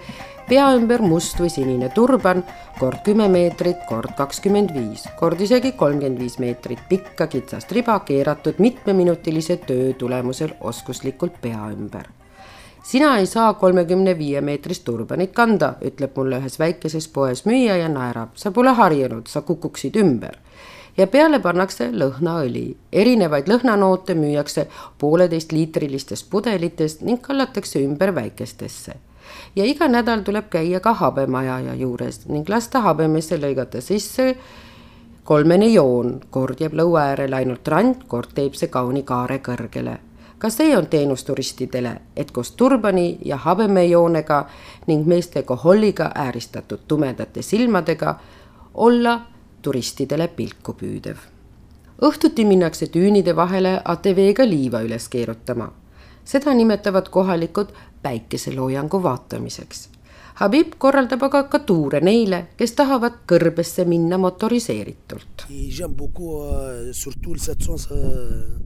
pea 0.48 0.66
ümber 0.76 1.00
must 1.00 1.40
või 1.40 1.48
sinine 1.54 1.88
turban, 1.94 2.42
kord 2.76 3.00
kümme 3.06 3.30
meetrit, 3.32 3.80
kord 3.88 4.12
kakskümmend 4.18 4.74
viis, 4.76 5.06
kord 5.16 5.40
isegi 5.40 5.72
kolmkümmend 5.72 6.20
viis 6.20 6.36
meetrit 6.42 6.82
pikka 6.90 7.30
kitsast 7.32 7.72
riba 7.72 7.96
keeratud 8.04 8.60
mitmeminutilise 8.60 9.56
töö 9.64 9.94
tulemusel 9.96 10.52
oskuslikult 10.60 11.40
pea 11.40 11.70
ümber. 11.72 12.12
Sina 12.84 13.14
ei 13.22 13.30
saa 13.30 13.54
kolmekümne 13.54 14.18
viie 14.18 14.44
meetrist 14.44 14.84
turbanit 14.84 15.32
kanda, 15.32 15.78
ütleb 15.80 16.12
mulle 16.20 16.44
ühes 16.44 16.60
väikeses 16.60 17.08
poes 17.08 17.46
müüja 17.48 17.80
ja 17.80 17.88
naerab, 17.88 18.36
sa 18.36 18.52
pole 18.52 18.76
harjunud, 18.76 19.32
sa 19.32 19.46
kukuksid 19.48 19.96
ümber 19.96 20.42
ja 20.96 21.06
peale 21.06 21.38
pannakse 21.40 21.90
lõhnaõli. 21.92 22.76
erinevaid 22.92 23.48
lõhnanoote 23.48 24.14
müüakse 24.14 24.66
pooleteistliitrilistest 24.98 26.30
pudelitest 26.30 27.00
ning 27.02 27.20
kallatakse 27.20 27.82
ümber 27.84 28.14
väikestesse. 28.14 28.94
ja 29.56 29.64
iga 29.64 29.88
nädal 29.88 30.20
tuleb 30.20 30.48
käia 30.50 30.80
ka 30.80 30.94
habemajaja 30.94 31.74
juures 31.74 32.26
ning 32.28 32.48
lasta 32.48 32.80
habemesse 32.80 33.36
lõigata 33.36 33.80
sisse 33.80 34.36
kolmene 35.24 35.66
joon, 35.66 36.20
kord 36.30 36.60
jääb 36.60 36.72
lõua 36.74 37.00
äärele 37.00 37.36
ainult 37.36 37.68
rand, 37.68 37.94
kord 38.08 38.34
teeb 38.34 38.54
see 38.54 38.68
kauni 38.68 39.02
kaare 39.02 39.38
kõrgele 39.38 39.98
ka 40.42 40.50
see 40.50 40.76
on 40.76 40.86
teenus 40.90 41.22
turistidele, 41.24 42.00
et 42.16 42.30
koos 42.30 42.50
turbani 42.58 43.18
ja 43.24 43.36
habemejoonega 43.36 44.46
ning 44.86 45.06
meeste 45.06 45.42
koholliga 45.42 46.10
ääristatud 46.14 46.80
tumedate 46.88 47.42
silmadega 47.42 48.16
olla 48.74 49.20
turistidele 49.62 50.28
pilku 50.28 50.74
püüdev. 50.74 51.16
õhtuti 52.02 52.44
minnakse 52.44 52.88
düünide 52.94 53.36
vahele 53.36 53.80
ATV-ga 53.84 54.44
liiva 54.48 54.82
üles 54.82 55.08
keerutama. 55.08 55.72
seda 56.24 56.54
nimetavad 56.54 57.08
kohalikud 57.08 57.72
päikeseloojangu 58.02 59.02
vaatamiseks 59.02 59.88
Habib 60.40 60.78
korraldab 60.80 61.22
aga 61.26 61.42
ka 61.52 61.58
tuure 61.68 62.00
neile, 62.00 62.38
kes 62.56 62.72
tahavad 62.78 63.18
kõrbesse 63.28 63.84
minna 63.84 64.16
motoriseeritult. 64.18 65.44
J'aime 65.50 65.92
beaucoup 65.94 66.40
surtout 66.92 67.34
le 67.34 67.38
700, 67.38 67.76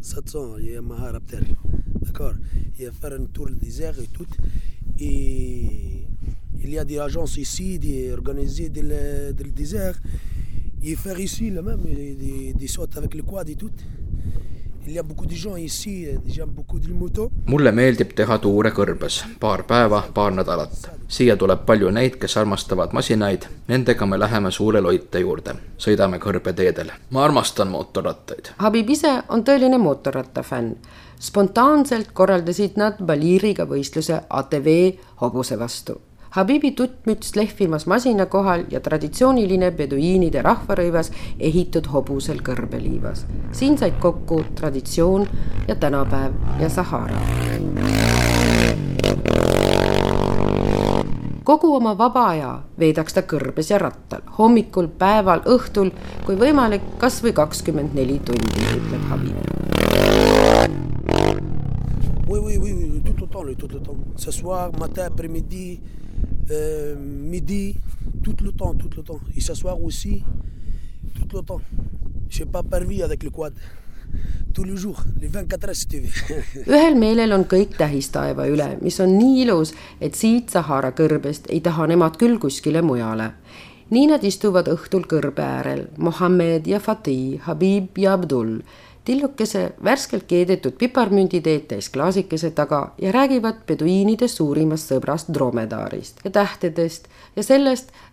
700 0.01 0.45
Yamaha 0.63 1.13
Raptor, 1.17 1.43
d'accord 2.03 2.35
Et 2.79 2.91
faire 2.93 3.15
un 3.15 3.27
tour 3.27 3.47
du 3.47 3.57
désert 3.57 3.99
et 3.99 4.09
tout. 4.13 4.29
Et 5.01 6.07
il 6.63 6.71
y 6.71 6.79
a 6.79 6.85
des 6.85 6.99
agences 6.99 7.37
ici, 7.37 7.79
des 7.79 8.13
organisées 8.13 8.69
dans 8.69 8.87
le, 8.87 9.33
dans 9.33 9.45
le 9.45 9.51
désert. 9.51 9.99
Et 10.89 10.95
faire 10.95 11.19
ici 11.19 11.51
le 11.51 11.63
même, 11.63 11.83
des, 11.83 12.53
des 12.53 12.69
sautes 12.69 12.97
avec 12.97 13.15
le 13.17 13.23
quad 13.23 13.49
et 13.49 13.57
tout. 13.57 13.73
mulle 17.47 17.73
meeldib 17.73 18.13
teha 18.15 18.37
tuure 18.39 18.71
kõrbes, 18.71 19.17
paar 19.41 19.65
päeva, 19.67 20.05
paar 20.15 20.31
nädalat. 20.31 20.87
siia 21.09 21.37
tuleb 21.37 21.67
palju 21.67 21.91
neid, 21.91 22.21
kes 22.23 22.37
armastavad 22.37 22.95
masinaid, 22.95 23.49
nendega 23.67 24.07
me 24.07 24.19
läheme 24.19 24.53
suure 24.53 24.81
loite 24.81 25.19
juurde, 25.19 25.57
sõidame 25.77 26.23
kõrbeteedel. 26.23 26.93
ma 27.11 27.25
armastan 27.25 27.69
mootorrattaid. 27.69 28.55
Habib 28.59 28.91
ise 28.91 29.23
on 29.29 29.43
tõeline 29.43 29.79
mootorrattafänn. 29.79 30.77
spontaanselt 31.19 32.13
korraldasid 32.13 32.77
nad 32.77 33.03
Baliriga 33.03 33.67
võistluse 33.67 34.23
ATV 34.31 34.69
hobuse 35.21 35.59
vastu 35.59 36.01
Habibi 36.37 36.71
tuttmüts 36.77 37.37
lehvimas 37.37 37.87
masina 37.87 38.27
kohal 38.27 38.67
ja 38.71 38.81
traditsiooniline 38.85 39.71
beduiinide 39.73 40.43
rahvarõivas 40.45 41.09
ehitud 41.41 41.89
hobusel 41.89 42.43
kõrbeliivas. 42.45 43.23
siin 43.53 43.79
said 43.79 43.97
kokku 44.01 44.43
traditsioon 44.55 45.25
ja 45.69 45.77
tänapäev 45.77 46.33
ja 46.61 46.69
Sahara. 46.69 47.21
kogu 51.45 51.75
oma 51.77 51.99
vaba 51.99 52.27
aja 52.29 52.53
veedaks 52.79 53.15
ta 53.15 53.23
kõrbes 53.23 53.71
ja 53.71 53.79
rattal, 53.79 54.21
hommikul, 54.39 54.89
päeval, 54.89 55.41
õhtul, 55.41 55.91
kui 56.27 56.37
võimalik, 56.37 56.83
kas 56.99 57.23
või 57.25 57.33
kakskümmend 57.33 57.95
neli 57.95 58.19
tundi, 58.19 58.73
ütleb 58.77 59.03
Habib. 59.09 59.37
Oui, 62.29 62.39
oui, 62.39 62.59
oui, 62.59 62.73
oui, 62.73 63.01
tout 63.05 63.21
le 63.21 63.27
temps, 63.27 63.55
tout 63.59 63.73
le 63.73 63.81
temps. 63.81 63.97
Ce 64.17 64.31
soir, 64.31 64.71
matin, 64.79 65.07
après-midi, 65.07 65.81
euh, 66.51 66.97
midi, 66.99 67.77
tout 68.23 68.37
le 68.43 68.53
temps, 68.53 68.75
tout 68.75 68.91
le 68.97 69.03
temps. 69.03 69.21
Ce 69.39 69.55
soir 69.55 69.83
aussi, 69.83 70.23
tout 71.15 71.37
le 71.37 71.43
temps. 71.43 71.61
Je 72.29 72.41
n'ai 72.45 72.51
pas 72.51 72.63
perdu 72.63 73.03
avec 73.03 73.23
le 73.23 73.31
quad. 73.31 73.53
tous 74.57 74.65
les 74.65 74.77
jours, 74.77 75.03
les 75.21 75.29
24 75.29 75.69
heures 75.69 75.77
si 75.77 75.87
tu 75.87 76.01
veux. 76.01 76.43
ühel 76.73 76.95
meelel 76.97 77.35
on 77.37 77.43
kõik 77.45 77.75
tähistaeva 77.77 78.47
üle, 78.49 78.71
mis 78.81 78.97
on 79.05 79.11
nii 79.13 79.43
ilus, 79.43 79.75
et 80.01 80.17
siit 80.17 80.49
Sahara 80.55 80.95
kõrbest 80.97 81.51
ei 81.53 81.61
taha 81.61 81.85
nemad 81.91 82.17
küll 82.17 82.39
kuskile 82.41 82.81
mujale. 82.83 83.35
nii 83.93 84.07
nad 84.11 84.25
istuvad 84.25 84.67
õhtul 84.73 85.05
kõrbe 85.07 85.45
äärel, 85.45 85.85
Mohammed 85.99 86.67
ja 86.67 86.81
Fatih, 86.81 87.37
Habib 87.45 87.99
ja 88.01 88.17
Abdul 88.17 88.63
tillukese 89.07 89.73
värskelt 89.85 90.27
keedetud 90.27 90.75
piparmünditeed 90.79 91.69
täis 91.71 91.89
klaasikese 91.95 92.51
taga 92.51 92.81
ja 93.03 93.13
räägivad 93.13 93.63
peduiinide 93.67 94.29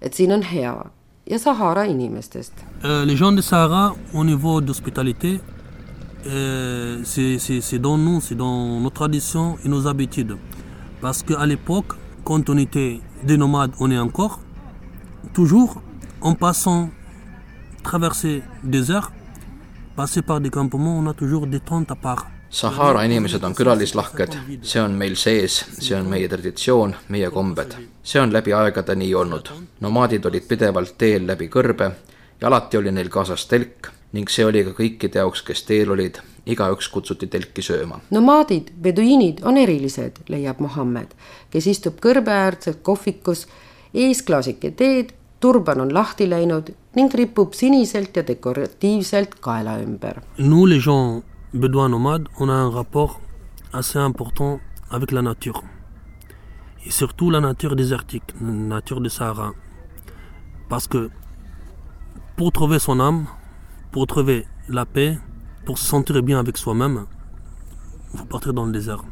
et 0.01 0.13
on 0.33 0.43
hea 0.43 0.85
ja 1.29 1.39
Sahara 1.39 1.83
inimestest. 1.83 2.53
Euh, 2.83 3.05
les 3.05 3.17
gens 3.17 3.35
de 3.35 3.41
Sahara 3.41 3.95
au 4.13 4.23
niveau 4.23 4.61
d'hospitalité 4.61 5.39
euh, 6.25 7.01
c'est 7.03 7.79
dans 7.79 7.97
nous, 7.97 8.21
c'est 8.21 8.35
dans 8.35 8.79
nos 8.79 8.89
traditions 8.89 9.57
et 9.65 9.69
nos 9.69 9.87
habitudes. 9.87 10.37
Parce 11.01 11.21
qu'à 11.21 11.45
l'époque, 11.45 11.93
quand 12.23 12.49
on 12.49 12.57
était 12.57 13.01
des 13.23 13.37
nomades, 13.37 13.71
on 13.79 13.91
est 13.91 13.97
encore, 13.97 14.39
toujours 15.33 15.81
en 16.21 16.33
passant, 16.35 16.89
traverser 17.83 18.41
des 18.63 18.91
airs, 19.97 20.19
Sahara 22.49 23.03
inimesed 23.03 23.43
on 23.43 23.55
külalislahked, 23.55 24.35
see 24.61 24.81
on 24.81 24.91
meil 24.97 25.15
sees, 25.15 25.55
see 25.79 25.95
on 25.97 26.05
meie 26.09 26.27
traditsioon, 26.29 26.95
meie 27.09 27.29
kombed. 27.29 27.75
see 28.03 28.21
on 28.21 28.33
läbi 28.33 28.53
aegade 28.53 28.95
nii 28.95 29.13
olnud. 29.15 29.49
nomaadid 29.79 30.25
olid 30.25 30.47
pidevalt 30.47 30.97
teel 30.97 31.27
läbi 31.27 31.47
kõrbe 31.47 31.91
ja 32.41 32.47
alati 32.47 32.77
oli 32.77 32.91
neil 32.91 33.09
kaasas 33.09 33.45
telk 33.45 33.91
ning 34.13 34.29
see 34.29 34.45
oli 34.45 34.63
ka 34.63 34.71
kõikide 34.77 35.17
jaoks, 35.17 35.41
kes 35.41 35.63
teel 35.63 35.91
olid, 35.91 36.19
igaüks 36.45 36.89
kutsuti 36.89 37.27
telki 37.27 37.61
sööma. 37.61 37.99
nomaadid, 38.09 38.71
beduiinid 38.81 39.41
on 39.43 39.57
erilised, 39.57 40.23
leiab 40.27 40.59
Mohammed, 40.59 41.13
kes 41.49 41.67
istub 41.67 41.99
kõrbeäärses 42.01 42.81
kohvikus, 42.81 43.47
ees 43.93 44.21
klaasike 44.21 44.71
teed 44.71 45.13
Nous 50.39 50.65
les 50.65 50.79
gens 50.79 51.21
bédouins 51.53 51.89
nomades, 51.89 52.29
on 52.39 52.47
a 52.47 52.53
un 52.53 52.69
rapport 52.69 53.19
assez 53.73 53.99
important 53.99 54.61
avec 54.89 55.11
la 55.11 55.21
nature. 55.21 55.61
Et 56.85 56.91
surtout 56.91 57.29
la 57.29 57.41
nature 57.41 57.75
désertique, 57.75 58.23
la 58.39 58.51
nature 58.51 59.01
du 59.01 59.09
Sahara. 59.09 59.51
Parce 60.69 60.87
que 60.87 61.09
pour 62.37 62.53
trouver 62.53 62.79
son 62.79 63.01
âme, 63.01 63.25
pour 63.91 64.07
trouver 64.07 64.45
la 64.69 64.85
paix, 64.85 65.17
pour 65.65 65.77
se 65.77 65.85
sentir 65.85 66.23
bien 66.23 66.39
avec 66.39 66.57
soi-même, 66.57 67.05
faut 68.15 68.23
partir 68.23 68.53
dans 68.53 68.65
le 68.65 68.71
désert. 68.71 69.03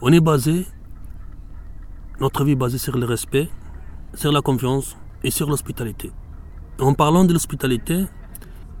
On 0.00 0.10
est 0.10 0.20
basé, 0.20 0.66
notre 2.18 2.44
vie 2.44 2.52
est 2.52 2.62
basée 2.64 2.78
sur 2.78 2.96
le 2.96 3.04
respect, 3.04 3.50
sur 4.14 4.32
la 4.32 4.40
confiance, 4.40 4.96
et 5.24 5.30
sur 5.30 5.48
l'hospitalité. 5.48 6.10
En 6.80 6.94
parlant 6.94 7.24
de 7.24 7.32
l'hospitalité, 7.32 8.04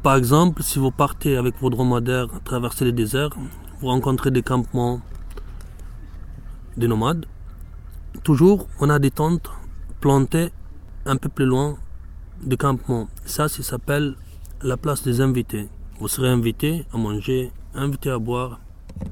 par 0.02 0.16
exemple, 0.16 0.62
si 0.62 0.78
vous 0.78 0.90
partez 0.90 1.36
avec 1.36 1.58
vos 1.60 1.70
dromadaires 1.70 2.28
traverser 2.44 2.84
le 2.84 2.92
désert, 2.92 3.30
vous 3.80 3.88
rencontrez 3.88 4.30
des 4.30 4.42
campements 4.42 5.00
de 6.76 6.86
nomades. 6.86 7.26
Toujours, 8.22 8.68
on 8.80 8.90
a 8.90 8.98
des 8.98 9.10
tentes 9.10 9.50
plantées 10.00 10.50
un 11.06 11.16
peu 11.16 11.28
plus 11.28 11.46
loin 11.46 11.76
du 12.42 12.56
campement. 12.56 13.08
Ça, 13.24 13.48
ça 13.48 13.62
s'appelle 13.62 14.14
la 14.62 14.76
place 14.76 15.02
des 15.02 15.20
invités. 15.20 15.68
Vous 15.98 16.08
serez 16.08 16.28
invité 16.28 16.86
à 16.92 16.98
manger, 16.98 17.50
invité 17.74 18.10
à 18.10 18.18
boire 18.18 18.60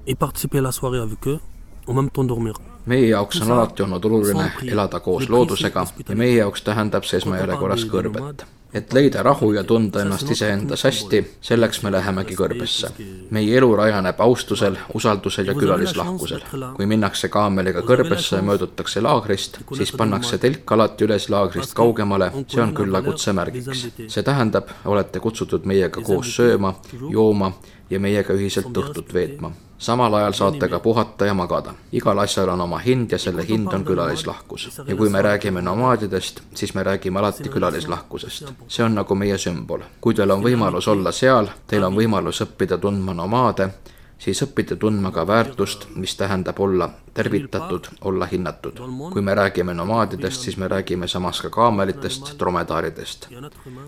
et 0.06 0.14
participer 0.14 0.58
à 0.58 0.62
la 0.62 0.72
soirée 0.72 0.98
avec 0.98 1.26
eux, 1.26 1.40
au 1.86 1.92
même 1.92 2.10
temps 2.10 2.24
dormir. 2.24 2.54
Meie 2.87 3.07
jaoks 3.09 3.40
on 3.42 3.53
alati 3.53 3.83
olnud 3.83 4.05
oluline 4.05 4.51
elada 4.72 5.01
koos 5.01 5.29
loodusega 5.29 5.87
ja 6.09 6.16
meie 6.16 6.37
jaoks 6.37 6.62
tähendab 6.62 7.05
see 7.05 7.18
esmajärjekorras 7.18 7.87
kõrbet. 7.90 8.44
et 8.77 8.92
leida 8.92 9.22
rahu 9.22 9.53
ja 9.53 9.62
tunda 9.64 10.03
ennast 10.03 10.31
iseendas 10.31 10.83
hästi, 10.85 11.22
selleks 11.40 11.83
me 11.83 11.92
lähemegi 11.92 12.35
kõrbesse. 12.37 12.90
meie 13.31 13.57
elu 13.59 13.77
rajaneb 13.77 14.20
austusel, 14.20 14.77
usaldusel 14.94 15.46
ja 15.46 15.55
külalislahkusel. 15.55 16.42
kui 16.77 16.87
minnakse 16.87 17.29
kaameliga 17.29 17.83
kõrbesse 17.83 18.37
ja 18.37 18.42
möödutakse 18.42 19.01
laagrist, 19.01 19.59
siis 19.77 19.92
pannakse 19.92 20.38
telk 20.38 20.72
alati 20.72 21.05
üles 21.05 21.29
laagrist 21.29 21.75
kaugemale, 21.75 22.31
see 22.49 22.62
on 22.62 22.75
küllakutse 22.75 23.33
märgiks. 23.33 23.87
see 24.09 24.22
tähendab, 24.22 24.70
olete 24.85 25.20
kutsutud 25.20 25.64
meiega 25.64 26.03
koos 26.03 26.37
sööma, 26.37 26.75
jooma 27.11 27.53
ja 27.90 28.01
meiega 28.01 28.35
ühiselt 28.35 28.77
õhtut 28.77 29.14
veetma 29.14 29.53
samal 29.79 30.14
ajal 30.14 30.33
saate 30.33 30.68
ka 30.68 30.79
puhata 30.79 31.27
ja 31.27 31.35
magada. 31.35 31.75
igal 31.92 32.18
asjal 32.18 32.49
on 32.49 32.61
oma 32.61 32.79
hind 32.79 33.12
ja 33.12 33.18
selle 33.18 33.49
hind 33.49 33.72
on 33.72 33.85
külalislahkus. 33.85 34.70
ja 34.87 34.96
kui 34.96 35.09
me 35.09 35.22
räägime 35.22 35.62
nomaadidest, 35.62 36.40
siis 36.55 36.75
me 36.75 36.83
räägime 36.83 37.18
alati 37.18 37.49
külalislahkusest. 37.49 38.53
see 38.68 38.85
on 38.85 38.94
nagu 38.94 39.14
meie 39.14 39.38
sümbol. 39.38 39.81
kui 40.01 40.14
teil 40.14 40.31
on 40.31 40.42
võimalus 40.42 40.88
olla 40.88 41.12
seal, 41.12 41.49
teil 41.66 41.85
on 41.85 41.94
võimalus 41.96 42.40
õppida 42.42 42.79
tundma 42.79 43.14
nomaade, 43.14 43.68
siis 44.18 44.42
õpite 44.42 44.76
tundma 44.76 45.11
ka 45.12 45.26
väärtust, 45.26 45.88
mis 45.94 46.16
tähendab 46.16 46.61
olla 46.61 46.88
tervitatud, 47.14 47.88
olla 48.00 48.26
hinnatud. 48.26 48.81
kui 49.12 49.22
me 49.22 49.35
räägime 49.35 49.74
nomaadidest, 49.74 50.40
siis 50.40 50.57
me 50.57 50.68
räägime 50.68 51.09
samas 51.09 51.40
ka 51.40 51.50
kaamelitest, 51.50 52.38
dromedaaridest. 52.38 53.29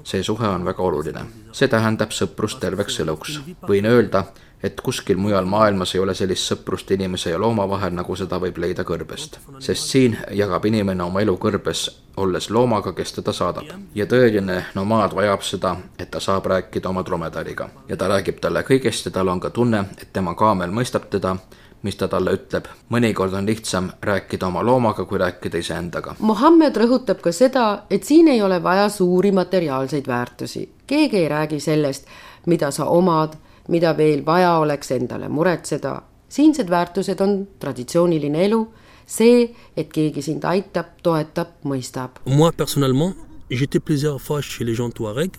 see 0.04 0.22
suhe 0.22 0.48
on 0.48 0.64
väga 0.64 0.82
oluline. 0.82 1.24
see 1.52 1.68
tähendab 1.68 2.10
sõprust 2.10 2.60
terveks 2.60 3.00
eluks. 3.00 3.40
võin 3.68 3.86
öelda, 3.86 4.24
et 4.62 4.80
kuskil 4.80 5.16
mujal 5.16 5.44
maailmas 5.44 5.94
ei 5.94 6.00
ole 6.00 6.14
sellist 6.14 6.52
sõprust 6.52 6.90
inimese 6.90 7.30
ja 7.30 7.38
looma 7.38 7.68
vahel, 7.68 7.92
nagu 7.94 8.16
seda 8.16 8.40
võib 8.42 8.58
leida 8.58 8.84
kõrbest. 8.84 9.38
sest 9.58 9.90
siin 9.92 10.16
jagab 10.30 10.64
inimene 10.64 11.02
oma 11.02 11.20
elu 11.20 11.36
kõrbes, 11.36 11.88
olles 12.16 12.50
loomaga, 12.50 12.92
kes 12.92 13.12
teda 13.12 13.32
saadab. 13.32 13.64
ja 13.94 14.06
tõeline 14.06 14.64
nomaad 14.74 15.14
vajab 15.14 15.42
seda, 15.42 15.76
et 15.98 16.10
ta 16.10 16.20
saab 16.20 16.46
rääkida 16.46 16.88
oma 16.88 17.04
dromedariga. 17.04 17.68
ja 17.88 17.96
ta 17.96 18.08
räägib 18.08 18.40
talle 18.40 18.62
kõigest 18.62 19.04
ja 19.04 19.10
tal 19.10 19.28
on 19.28 19.40
ka 19.40 19.50
tunne, 19.50 19.84
et 20.02 20.12
tema 20.12 20.34
kaamel 20.34 20.70
mõistab 20.70 21.08
teda 21.10 21.36
mis 21.82 21.96
ta 21.96 22.08
talle 22.08 22.32
ütleb. 22.34 22.66
mõnikord 22.90 23.34
on 23.34 23.46
lihtsam 23.46 23.90
rääkida 24.02 24.46
oma 24.46 24.62
loomaga, 24.64 25.04
kui 25.04 25.18
rääkida 25.18 25.58
iseendaga. 25.58 26.14
Mohammed 26.18 26.76
rõhutab 26.76 27.20
ka 27.22 27.32
seda, 27.32 27.82
et 27.90 28.04
siin 28.04 28.28
ei 28.28 28.42
ole 28.42 28.62
vaja 28.62 28.88
suuri 28.88 29.32
materiaalseid 29.32 30.06
väärtusi. 30.06 30.68
keegi 30.86 31.16
ei 31.16 31.28
räägi 31.28 31.60
sellest, 31.60 32.06
mida 32.46 32.70
sa 32.70 32.84
omad, 32.84 33.36
mida 33.68 33.94
veel 33.96 34.24
vaja 34.26 34.58
oleks 34.58 34.90
endale 34.90 35.28
muretseda. 35.28 36.02
siinsed 36.28 36.68
väärtused 36.68 37.20
on 37.20 37.46
traditsiooniline 37.58 38.42
elu, 38.44 38.66
see, 39.06 39.54
et 39.76 39.88
keegi 39.92 40.22
sind 40.22 40.44
aitab, 40.44 40.98
toetab, 41.02 41.54
mõistab. 41.64 42.20
Moi 42.26 42.52
personnellement, 42.52 43.14
j'étais 43.50 43.80
plusieurs 43.80 44.20
fois 44.20 44.42
chez 44.42 44.64
les 44.64 44.74
gens 44.74 44.90
Touareg 44.90 45.30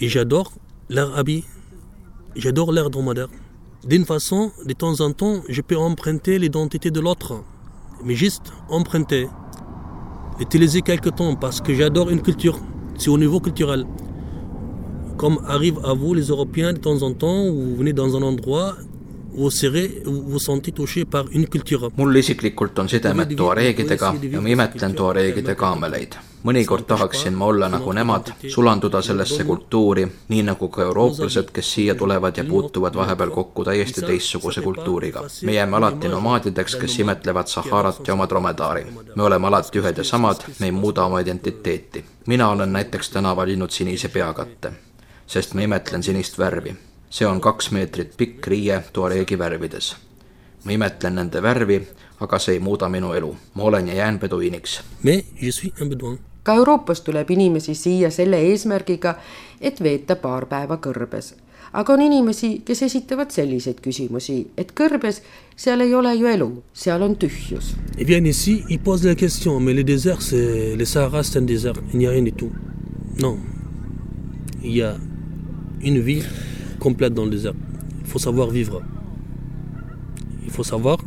et 0.00 0.08
j'adore 0.08 0.52
leur 0.88 1.16
habit, 1.16 1.44
j'adore 2.34 2.72
leur 2.72 2.90
dromadaire 2.90 3.28
D'une 3.84 4.04
façon, 4.04 4.52
de 4.64 4.72
temps 4.74 5.00
en 5.00 5.12
temps, 5.12 5.42
je 5.48 5.60
peux 5.60 5.76
emprunter 5.76 6.38
l'identité 6.38 6.92
de 6.92 7.00
l'autre, 7.00 7.42
mais 8.04 8.14
juste 8.14 8.52
emprunter, 8.68 9.26
l'utiliser 10.38 10.82
quelque 10.82 11.08
temps 11.08 11.34
parce 11.34 11.60
que 11.60 11.74
j'adore 11.74 12.10
une 12.10 12.22
culture, 12.22 12.60
c'est 12.96 13.10
au 13.10 13.18
niveau 13.18 13.40
culturel. 13.40 13.84
Comme 15.16 15.38
arrive 15.46 15.78
à 15.84 15.92
vous 15.94 16.14
les 16.14 16.26
Européens 16.28 16.72
de 16.72 16.78
temps 16.78 17.02
en 17.02 17.12
temps, 17.12 17.44
vous 17.50 17.76
venez 17.76 17.92
dans 17.92 18.16
un 18.16 18.22
endroit 18.22 18.76
vous 19.34 19.50
serez, 19.50 20.02
vous 20.04 20.38
sentez 20.38 20.72
touché 20.72 21.04
par 21.04 21.24
une 21.32 21.46
culture. 21.46 21.90
mul 21.96 22.16
isiklikult 22.16 22.78
on 22.78 22.88
sidemed 22.88 23.36
tuareegidega 23.36 24.14
ja 24.30 24.40
ma 24.40 24.48
imetlen 24.48 24.94
tuareegide 24.94 25.54
kaameleid. 25.54 26.16
mõnikord 26.44 26.84
tahaksin 26.86 27.34
ma 27.38 27.46
olla 27.46 27.68
nagu 27.68 27.92
nemad, 27.92 28.32
sulanduda 28.50 29.02
sellesse 29.02 29.44
kultuuri, 29.44 30.06
nii 30.28 30.42
nagu 30.42 30.68
ka 30.68 30.82
eurooplased, 30.82 31.52
kes 31.54 31.72
siia 31.74 31.94
tulevad 31.94 32.36
ja 32.36 32.44
puutuvad 32.44 32.94
vahepeal 32.94 33.30
kokku 33.30 33.64
täiesti 33.64 34.02
teistsuguse 34.02 34.60
kultuuriga. 34.60 35.22
me 35.42 35.52
jääme 35.52 35.76
alati 35.76 36.08
nomaadideks, 36.08 36.76
kes 36.76 36.98
imetlevad 36.98 37.46
Saharat 37.46 38.08
ja 38.08 38.14
oma 38.14 38.28
dromedaari. 38.28 38.86
me 39.16 39.22
oleme 39.22 39.46
alati 39.46 39.78
ühed 39.78 39.98
ja 39.98 40.04
samad, 40.04 40.44
me 40.60 40.66
ei 40.66 40.72
muuda 40.72 41.04
oma 41.04 41.20
identiteeti. 41.20 42.04
mina 42.26 42.48
olen 42.48 42.72
näiteks 42.72 43.10
täna 43.10 43.36
valinud 43.36 43.70
sinise 43.70 44.08
peakatte, 44.08 44.72
sest 45.26 45.54
ma 45.54 45.62
imetlen 45.62 46.02
sinist 46.02 46.38
värvi 46.38 46.76
see 47.12 47.26
on 47.28 47.40
kaks 47.40 47.70
meetrit 47.70 48.16
pikk 48.16 48.46
riie 48.46 48.82
tuareegi 48.92 49.38
värvides. 49.38 49.96
ma 50.64 50.72
imetlen 50.72 51.14
nende 51.14 51.42
värvi, 51.42 51.82
aga 52.20 52.38
see 52.38 52.54
ei 52.56 52.60
muuda 52.60 52.88
minu 52.88 53.12
elu. 53.12 53.36
ma 53.54 53.62
olen 53.62 53.88
ja 53.88 53.94
jään 53.94 54.18
peduiiniks. 54.18 54.80
ka 56.42 56.54
Euroopast 56.54 57.04
tuleb 57.04 57.30
inimesi 57.30 57.74
siia 57.74 58.10
selle 58.10 58.40
eesmärgiga, 58.40 59.14
et 59.60 59.82
veeta 59.82 60.16
paar 60.16 60.46
päeva 60.46 60.78
kõrbes. 60.86 61.34
aga 61.72 61.92
on 61.92 62.00
inimesi, 62.00 62.62
kes 62.64 62.82
esitavad 62.82 63.30
selliseid 63.30 63.80
küsimusi, 63.80 64.46
et 64.56 64.72
kõrbes, 64.80 65.20
seal 65.56 65.80
ei 65.80 65.94
ole 65.94 66.14
ju 66.14 66.26
elu, 66.26 66.62
seal 66.72 67.02
on 67.02 67.16
tühjus. 67.16 67.74
Viennent 68.06 68.28
ici, 68.28 68.64
ils 68.68 68.80
posent 68.80 69.08
la 69.08 69.14
question, 69.14 69.60
mais 69.60 69.76
le 69.76 69.84
désert, 69.84 70.22
c'est, 70.22 70.76
le 70.76 70.84
Sahara, 70.84 71.22
c'est 71.22 71.38
un 71.38 71.46
désert, 71.46 71.74
il 71.92 71.98
n'y 71.98 72.06
a 72.06 72.10
rien 72.10 72.22
du 72.22 72.32
tout. 72.32 72.50
Non. 73.20 73.38
Il 74.62 74.72
y 74.72 74.82
a 74.82 74.96
une 75.82 76.00
vie 76.00 76.22
complète 76.78 77.14
dans 77.14 77.24
le 77.24 77.30
désert. 77.30 77.54
Il 78.00 78.06
faut 78.06 78.18
savoir 78.18 78.50
vivre. 78.50 78.82
Il 80.44 80.50
faut 80.50 80.64
savoir 80.64 80.98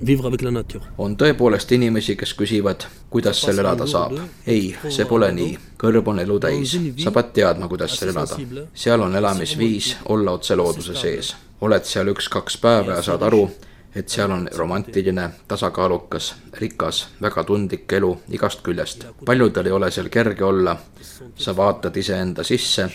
vivre 0.00 0.26
avec 0.26 0.42
la 0.42 0.50
nature. 0.50 0.82
on 0.98 1.16
tõepoolest 1.16 1.72
inimesi, 1.74 2.16
kes 2.16 2.34
küsivad, 2.38 2.86
kuidas 3.10 3.40
seal 3.42 3.58
elada 3.58 3.86
saab. 3.86 4.14
ei, 4.46 4.74
see 4.88 5.06
pole 5.10 5.30
nii. 5.34 5.56
kõrb 5.78 6.08
on 6.08 6.18
elu 6.22 6.38
täis. 6.38 6.76
sa 7.02 7.10
pead 7.10 7.32
teadma, 7.34 7.68
kuidas 7.68 7.96
seal 7.98 8.12
elada. 8.14 8.38
seal 8.74 9.02
on 9.02 9.16
elamisviis 9.16 9.96
olla 10.04 10.36
otse 10.38 10.56
looduse 10.56 10.94
sees. 10.94 11.34
oled 11.60 11.84
seal 11.84 12.12
üks-kaks 12.14 12.60
päeva 12.62 13.00
ja 13.00 13.02
saad 13.02 13.22
aru, 13.26 13.48
et 13.94 14.08
seal 14.08 14.30
on 14.30 14.48
romantiline, 14.56 15.30
tasakaalukas, 15.48 16.34
rikas, 16.52 17.08
väga 17.22 17.44
tundlik 17.44 17.92
elu 17.92 18.18
igast 18.30 18.62
küljest. 18.62 19.06
paljudel 19.24 19.66
ei 19.66 19.72
ole 19.72 19.90
seal 19.90 20.08
kerge 20.08 20.44
olla. 20.44 20.76
sa 21.36 21.56
vaatad 21.56 21.96
iseenda 21.96 22.42
sisse, 22.42 22.88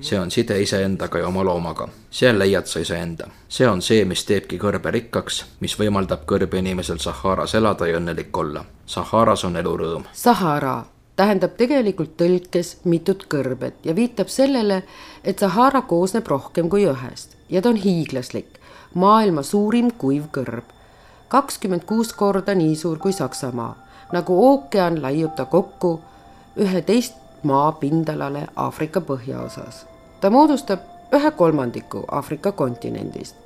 see 0.00 0.18
on 0.20 0.30
side 0.30 0.60
iseendaga 0.60 1.18
ja 1.18 1.28
oma 1.28 1.44
loomaga. 1.44 1.88
seal 2.10 2.38
leiad 2.38 2.66
sa 2.66 2.80
iseenda. 2.80 3.28
see 3.48 3.68
on 3.68 3.82
see, 3.82 4.04
mis 4.04 4.24
teebki 4.24 4.58
kõrbe 4.58 4.90
rikkaks, 4.90 5.44
mis 5.60 5.78
võimaldab 5.78 6.24
kõrbe 6.26 6.58
inimesel 6.58 6.98
Saharas 6.98 7.54
elada 7.54 7.86
ja 7.86 7.96
õnnelik 7.98 8.36
olla. 8.36 8.64
Saharas 8.86 9.44
on 9.44 9.56
elurõõm. 9.56 10.04
Sahara 10.12 10.84
tähendab 11.16 11.56
tegelikult 11.58 12.16
tõlkes 12.16 12.76
mitut 12.84 13.26
kõrbet 13.30 13.84
ja 13.84 13.94
viitab 13.94 14.28
sellele, 14.28 14.82
et 15.24 15.38
Sahara 15.38 15.82
koosneb 15.82 16.26
rohkem 16.26 16.68
kui 16.68 16.86
ühest 16.86 17.36
ja 17.48 17.62
ta 17.62 17.68
on 17.68 17.76
hiiglaslik 17.76 18.57
maailma 18.98 19.42
suurim 19.42 19.90
kuiv 19.98 20.24
kõrb. 20.34 20.64
kakskümmend 21.28 21.84
kuus 21.84 22.12
korda 22.12 22.54
nii 22.54 22.76
suur 22.76 22.98
kui 22.98 23.12
Saksamaa. 23.12 23.76
nagu 24.12 24.36
ookean 24.50 25.02
laiub 25.02 25.34
ta 25.36 25.44
kokku 25.44 26.00
üheteist 26.56 27.14
maa 27.42 27.72
pindalale 27.72 28.46
Aafrika 28.56 29.00
põhjaosas. 29.00 29.84
ta 30.20 30.30
moodustab 30.30 30.80
ühe 31.12 31.30
kolmandiku 31.30 32.04
Aafrika 32.10 32.52
kontinendist. 32.52 33.36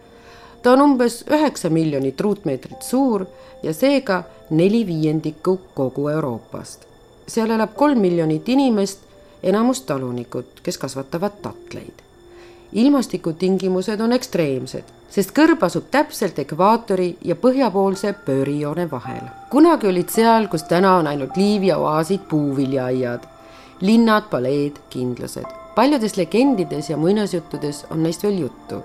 ta 0.62 0.72
on 0.72 0.80
umbes 0.80 1.24
üheksa 1.30 1.70
miljonit 1.70 2.20
ruutmeetrit 2.20 2.82
suur 2.82 3.26
ja 3.62 3.74
seega 3.74 4.22
neli 4.50 4.86
viiendikku 4.86 5.60
kogu 5.74 6.08
Euroopast. 6.08 6.86
seal 7.28 7.50
elab 7.50 7.74
kolm 7.74 7.98
miljonit 7.98 8.48
inimest, 8.48 9.00
enamus 9.42 9.82
talunikud, 9.82 10.46
kes 10.62 10.78
kasvatavad 10.78 11.42
tatleid 11.42 12.11
ilmastikutingimused 12.72 14.00
on 14.00 14.12
ekstreemsed, 14.16 14.84
sest 15.12 15.32
kõrb 15.36 15.64
asub 15.66 15.90
täpselt 15.92 16.38
ekvaatori 16.40 17.10
ja 17.24 17.36
põhjapoolse 17.36 18.14
pöörijoone 18.26 18.90
vahel. 18.90 19.26
kunagi 19.50 19.86
olid 19.86 20.08
seal, 20.08 20.48
kus 20.48 20.62
täna 20.62 20.96
on 20.96 21.06
ainult 21.06 21.36
liiv 21.36 21.62
ja 21.68 21.78
oaasid 21.78 22.20
puuviljaaiad, 22.28 23.26
linnad, 23.80 24.30
paleed, 24.30 24.78
kindlused. 24.90 25.44
paljudes 25.74 26.16
legendides 26.16 26.90
ja 26.90 26.96
muinasjuttudes 26.96 27.86
on 27.90 28.02
neist 28.02 28.22
veel 28.22 28.38
juttu. 28.38 28.82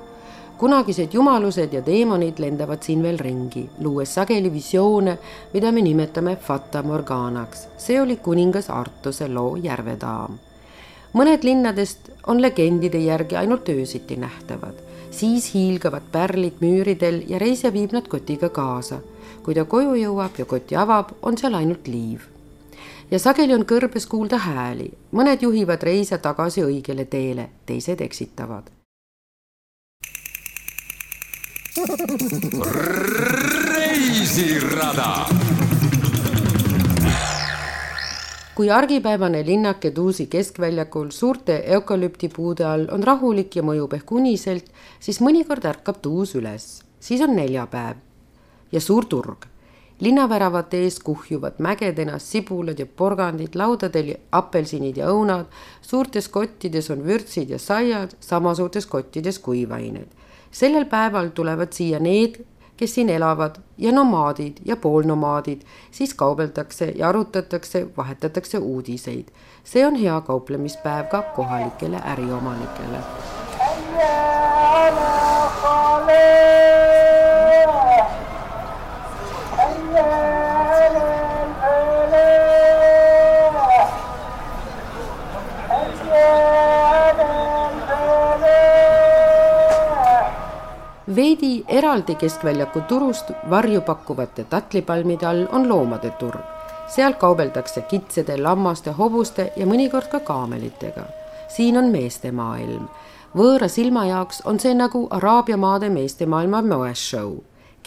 kunagised 0.58 1.14
jumalused 1.14 1.74
ja 1.74 1.82
teemonid 1.82 2.40
lendavad 2.40 2.84
siin 2.84 3.04
veel 3.04 3.20
ringi, 3.20 3.70
luues 3.80 4.14
sageli 4.14 4.54
visioone, 4.54 5.18
mida 5.54 5.72
me 5.72 5.82
nimetame 5.82 6.36
Fata 6.36 6.84
Morganaks. 6.84 7.68
see 7.78 8.02
oli 8.02 8.18
kuningas 8.18 8.70
Artuse 8.70 9.28
loo 9.28 9.56
Järvedaam 9.56 10.40
mõned 11.14 11.44
linnadest 11.44 12.10
on 12.28 12.42
legendide 12.42 13.00
järgi 13.00 13.36
ainult 13.36 13.70
öösiti 13.70 14.16
nähtavad, 14.16 14.76
siis 15.12 15.54
hiilgavad 15.54 16.10
pärlid 16.12 16.60
müüridel 16.62 17.24
ja 17.28 17.40
reisija 17.40 17.74
viib 17.74 17.94
nad 17.94 18.08
kotiga 18.08 18.50
kaasa. 18.50 19.00
kui 19.44 19.56
ta 19.56 19.64
koju 19.64 19.94
jõuab 19.96 20.36
ja 20.38 20.46
koti 20.46 20.76
avab, 20.76 21.14
on 21.22 21.38
seal 21.38 21.54
ainult 21.54 21.88
liiv. 21.88 22.20
ja 23.12 23.20
sageli 23.20 23.54
on 23.54 23.66
kõrbes 23.66 24.08
kuulda 24.08 24.38
hääli, 24.38 24.92
mõned 25.12 25.42
juhivad 25.42 25.84
reisija 25.84 26.18
tagasi 26.18 26.64
õigele 26.64 27.06
teele, 27.06 27.50
teised 27.66 28.02
eksitavad. 28.02 28.72
reisirada 33.78 35.57
kui 38.58 38.72
argipäevane 38.74 39.46
linnake 39.46 39.92
Tuusi 39.92 40.26
keskväljakul 40.28 41.10
suurte 41.10 41.64
eukalüptipuude 41.66 42.66
all 42.66 42.88
on 42.92 43.04
rahulik 43.04 43.56
ja 43.56 43.62
mõjub 43.62 43.92
ehk 43.94 44.12
uniselt, 44.18 44.72
siis 45.00 45.20
mõnikord 45.22 45.68
ärkab 45.70 46.00
Tuus 46.02 46.34
üles. 46.36 46.66
siis 47.00 47.22
on 47.22 47.36
neljapäev 47.36 47.98
ja 48.72 48.82
suur 48.82 49.06
turg. 49.06 49.46
linnaväravate 50.00 50.78
ees 50.78 51.00
kuhjuvad 51.00 51.54
mägedena 51.60 52.20
sibulad 52.20 52.80
ja 52.80 52.86
porgandid, 52.86 53.56
laudadel 53.56 54.16
apelsinid 54.32 54.98
ja 54.98 55.12
õunad, 55.12 55.46
suurtes 55.82 56.28
kottides 56.28 56.90
on 56.90 57.06
vürtsid 57.06 57.50
ja 57.50 57.60
saiad, 57.60 58.16
sama 58.20 58.56
suurtes 58.56 58.86
kottides 58.86 59.40
kuivained. 59.40 60.08
sellel 60.52 60.86
päeval 60.86 61.30
tulevad 61.30 61.74
siia 61.74 62.00
need, 62.00 62.42
kes 62.78 62.96
siin 62.96 63.10
elavad 63.10 63.56
ja 63.78 63.92
nomaadid 63.92 64.58
ja 64.66 64.76
poolnomaadid, 64.76 65.62
siis 65.92 66.14
kaubeldakse 66.14 66.94
ja 66.96 67.10
arutatakse, 67.10 67.88
vahetatakse 67.98 68.58
uudiseid. 68.58 69.28
see 69.64 69.88
on 69.88 69.96
hea 69.96 70.22
kauplemispäev 70.22 71.06
ka 71.08 71.22
kohalikele 71.22 72.02
äriomanikele. 72.06 72.98
Veidi 91.16 91.64
eraldi 91.68 92.16
keskväljaku 92.16 92.82
turust 92.82 93.32
varju 93.50 93.82
pakkuvate 93.82 94.44
tatlipalmide 94.44 95.26
all 95.26 95.46
on 95.52 95.70
loomade 95.70 96.12
turg. 96.12 96.40
seal 96.88 97.14
kaubeldakse 97.14 97.82
kitsede, 97.82 98.38
lammaste, 98.38 98.92
hobuste 98.92 99.52
ja 99.56 99.66
mõnikord 99.66 100.08
ka 100.12 100.20
kaamelitega. 100.20 101.04
siin 101.48 101.78
on 101.78 101.86
meeste 101.86 102.32
maailm. 102.32 102.88
võõra 103.36 103.68
silma 103.68 104.06
jaoks 104.06 104.42
on 104.46 104.60
see 104.60 104.74
nagu 104.74 105.08
Araabia 105.12 105.58
maade 105.58 105.90
meestemaailma 105.90 106.62
moeshow 106.62 107.38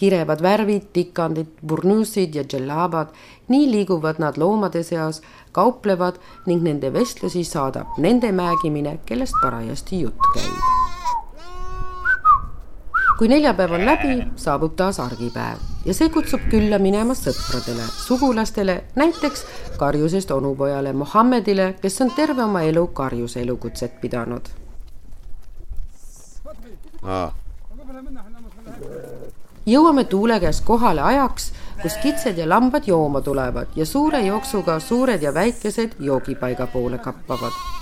kirevad 0.01 0.41
värvid, 0.41 0.81
tikandid, 0.93 1.47
burnussid 1.67 2.35
ja 2.35 2.43
džellabad, 2.43 3.11
nii 3.47 3.67
liiguvad 3.71 4.17
nad 4.19 4.37
loomade 4.37 4.81
seas, 4.83 5.21
kauplevad 5.51 6.17
ning 6.49 6.63
nende 6.65 6.89
vestlusi 6.93 7.43
saadab 7.43 7.99
nende 8.01 8.31
määgimine, 8.31 8.97
kellest 9.05 9.37
parajasti 9.43 10.01
jutt 10.01 10.33
käib. 10.33 10.90
Kui 13.21 13.27
neljapäev 13.29 13.75
on 13.77 13.83
läbi, 13.85 14.13
saabub 14.41 14.71
taas 14.73 14.97
argipäev 14.99 15.59
ja 15.85 15.93
see 15.93 16.09
kutsub 16.09 16.47
külla 16.49 16.79
minema 16.81 17.13
sõpradele, 17.13 17.83
sugulastele, 17.93 18.79
näiteks 18.97 19.43
karjusest 19.77 20.31
onupojale 20.33 20.89
Mohammedile, 20.97 21.67
kes 21.83 22.01
on 22.01 22.09
terve 22.17 22.41
oma 22.41 22.63
elu 22.65 22.87
karjuse 22.97 23.43
elukutset 23.43 23.99
pidanud 24.01 24.49
jõuame 29.69 30.03
tuule 30.09 30.39
käes 30.41 30.61
kohale 30.65 31.01
ajaks, 31.01 31.51
kus 31.83 31.99
kitsed 32.01 32.41
ja 32.41 32.49
lambad 32.49 32.89
jooma 32.89 33.21
tulevad 33.21 33.77
ja 33.77 33.85
suure 33.85 34.23
jooksuga 34.25 34.79
suured 34.79 35.21
ja 35.21 35.33
väikesed 35.33 35.93
joogipaiga 35.99 36.67
poole 36.73 36.97
kappavad. 36.97 37.80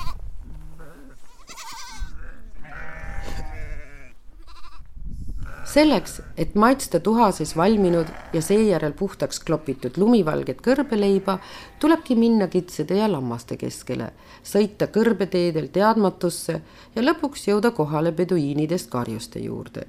Selleks, 5.73 6.21
et 6.37 6.55
maitsta 6.55 6.99
tuhases 6.99 7.55
valminud 7.57 8.07
ja 8.33 8.41
seejärel 8.41 8.93
puhtaks 8.97 9.39
klopitud 9.45 9.97
lumivalget 9.97 10.61
kõrbeleiba, 10.65 11.37
tulebki 11.79 12.15
minna 12.15 12.47
kitsede 12.47 12.97
ja 12.97 13.09
lammaste 13.11 13.57
keskele, 13.57 14.11
sõita 14.43 14.89
kõrbeteedel 14.93 15.69
teadmatusse 15.73 16.61
ja 16.95 17.05
lõpuks 17.05 17.47
jõuda 17.51 17.71
kohale 17.77 18.11
peduiinidest 18.11 18.89
karjuste 18.89 19.43
juurde. 19.45 19.85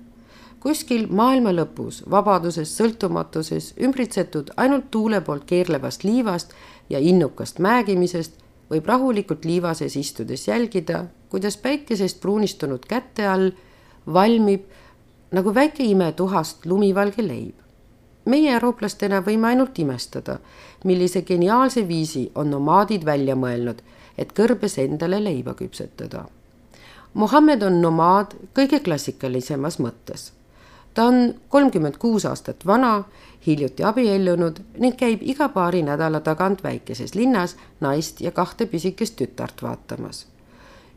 Kuskil 0.60 1.06
maailma 1.08 1.54
lõpus, 1.56 2.02
vabaduses, 2.10 2.74
sõltumatuses, 2.76 3.72
ümbritsetud 3.80 4.52
ainult 4.60 4.90
tuule 4.92 5.22
poolt 5.24 5.46
keerlevast 5.48 6.04
liivast 6.04 6.52
ja 6.92 7.00
innukast 7.00 7.62
määgimisest, 7.64 8.36
võib 8.70 8.86
rahulikult 8.86 9.48
liiva 9.48 9.72
sees 9.74 9.96
istudes 9.96 10.44
jälgida, 10.48 11.06
kuidas 11.32 11.56
päikesest 11.56 12.20
pruunistunud 12.20 12.84
käte 12.86 13.26
all 13.26 13.50
valmib 14.06 14.68
nagu 15.30 15.54
väike 15.54 15.84
imetuhast 15.84 16.66
lumivalge 16.66 17.22
leib. 17.26 17.54
meie 18.24 18.52
eurooplastena 18.52 19.22
võime 19.26 19.46
ainult 19.46 19.78
imestada, 19.78 20.38
millise 20.84 21.22
geniaalse 21.22 21.88
viisi 21.88 22.30
on 22.34 22.50
nomaadid 22.50 23.04
välja 23.04 23.34
mõelnud, 23.34 23.80
et 24.18 24.32
kõrbes 24.32 24.78
endale 24.78 25.24
leiba 25.24 25.54
küpsetada. 25.54 26.24
Mohammed 27.14 27.62
on 27.62 27.80
nomaad 27.82 28.36
kõige 28.54 28.80
klassikalisemas 28.84 29.78
mõttes 29.78 30.30
ta 30.94 31.04
on 31.04 31.34
kolmkümmend 31.48 31.96
kuus 31.96 32.26
aastat 32.26 32.66
vana, 32.66 33.04
hiljuti 33.46 33.84
abiellunud 33.84 34.58
ning 34.78 34.96
käib 34.96 35.22
iga 35.22 35.48
paari 35.48 35.82
nädala 35.82 36.20
tagant 36.20 36.64
väikeses 36.64 37.14
linnas 37.14 37.56
naist 37.80 38.20
ja 38.20 38.30
kahte 38.30 38.66
pisikest 38.66 39.16
tütart 39.16 39.62
vaatamas. 39.62 40.26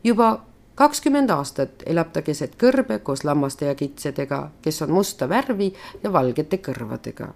juba 0.04 0.40
kakskümmend 0.74 1.30
aastat 1.30 1.82
elab 1.86 2.12
ta 2.12 2.22
keset 2.22 2.56
kõrbe 2.60 2.98
koos 3.02 3.24
lammaste 3.24 3.66
ja 3.66 3.74
kitsedega, 3.74 4.50
kes 4.62 4.82
on 4.82 4.92
musta 4.92 5.28
värvi 5.28 5.72
ja 6.02 6.12
valgete 6.12 6.58
kõrvadega. 6.58 7.28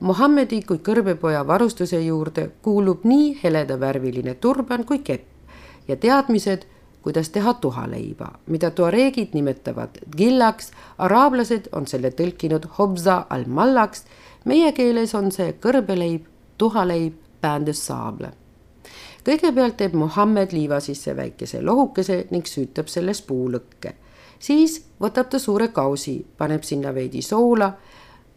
Mohammedi 0.00 0.62
kui 0.66 0.78
kõrbepoja 0.82 1.46
varustuse 1.46 2.00
juurde 2.00 2.50
kuulub 2.62 3.04
nii 3.04 3.38
heledavärviline 3.44 4.34
turban 4.34 4.84
kui 4.84 4.98
kepp 4.98 5.88
ja 5.88 5.96
teadmised 5.96 6.66
kuidas 7.02 7.28
teha 7.30 7.54
tuhaleiba, 7.54 8.28
mida 8.46 8.70
tuareegid 8.70 9.34
nimetavad 9.34 9.98
gillaks, 10.16 10.70
araablased 10.98 11.68
on 11.72 11.86
selle 11.86 12.12
tõlkinud 12.14 12.68
hobza 12.78 13.24
al-mallaks, 13.30 14.04
meie 14.44 14.72
keeles 14.72 15.14
on 15.18 15.32
see 15.34 15.52
kõrbeleib, 15.62 16.28
tuhaleib, 16.58 17.18
päändus 17.40 17.86
saable. 17.86 18.32
Kõigepealt 19.24 19.76
teeb 19.78 19.94
Mohammed 19.94 20.52
liiva 20.52 20.80
sisse 20.80 21.16
väikese 21.16 21.62
lohukese 21.62 22.26
ning 22.30 22.46
süütab 22.46 22.88
selles 22.88 23.22
puulõkke. 23.22 23.94
siis 24.38 24.82
võtab 25.00 25.28
ta 25.30 25.38
suure 25.38 25.68
kausi, 25.68 26.24
paneb 26.38 26.62
sinna 26.62 26.94
veidi 26.94 27.22
soola, 27.22 27.72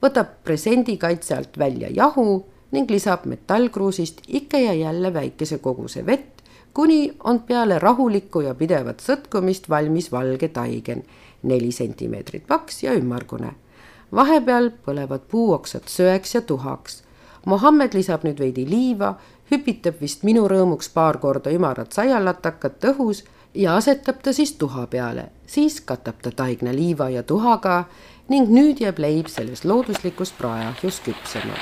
võtab 0.01 0.43
presendi 0.43 0.97
kaitse 0.97 1.35
alt 1.35 1.57
välja 1.57 1.89
jahu 1.89 2.43
ning 2.71 2.89
lisab 2.91 3.25
metallkruusist 3.25 4.21
ikka 4.27 4.57
ja 4.57 4.73
jälle 4.73 5.13
väikese 5.13 5.57
koguse 5.57 6.05
vett, 6.05 6.43
kuni 6.73 7.13
on 7.23 7.39
peale 7.39 7.79
rahulikku 7.79 8.41
ja 8.41 8.55
pidevat 8.55 8.99
sõtkumist 8.99 9.69
valmis 9.69 10.11
valge 10.11 10.47
taigen, 10.47 11.03
neli 11.43 11.71
sentimeetrit 11.71 12.47
paks 12.47 12.83
ja 12.83 12.93
ümmargune. 12.93 13.55
vahepeal 14.15 14.69
põlevad 14.85 15.21
puuoksad 15.31 15.87
söeks 15.87 16.35
ja 16.35 16.41
tuhaks. 16.41 17.03
Mohammed 17.45 17.93
lisab 17.93 18.23
nüüd 18.23 18.39
veidi 18.39 18.65
liiva, 18.69 19.15
hüpitab 19.51 20.01
vist 20.01 20.23
minu 20.23 20.47
rõõmuks 20.49 20.89
paar 20.93 21.19
korda 21.21 21.53
ümarat 21.53 21.93
saialatakat 21.93 22.89
õhus 22.91 23.23
ja 23.53 23.75
asetab 23.75 24.21
ta 24.23 24.34
siis 24.34 24.55
tuha 24.60 24.88
peale, 24.88 25.29
siis 25.47 25.81
katab 25.81 26.21
ta 26.21 26.31
taigna 26.31 26.73
liiva 26.75 27.10
ja 27.10 27.23
tuhaga 27.23 27.86
ning 28.29 28.49
nüüd 28.49 28.81
jääb 28.81 28.99
leib 28.99 29.29
selles 29.31 29.65
looduslikus 29.65 30.34
praeahjus 30.39 31.01
küpsema 31.05 31.58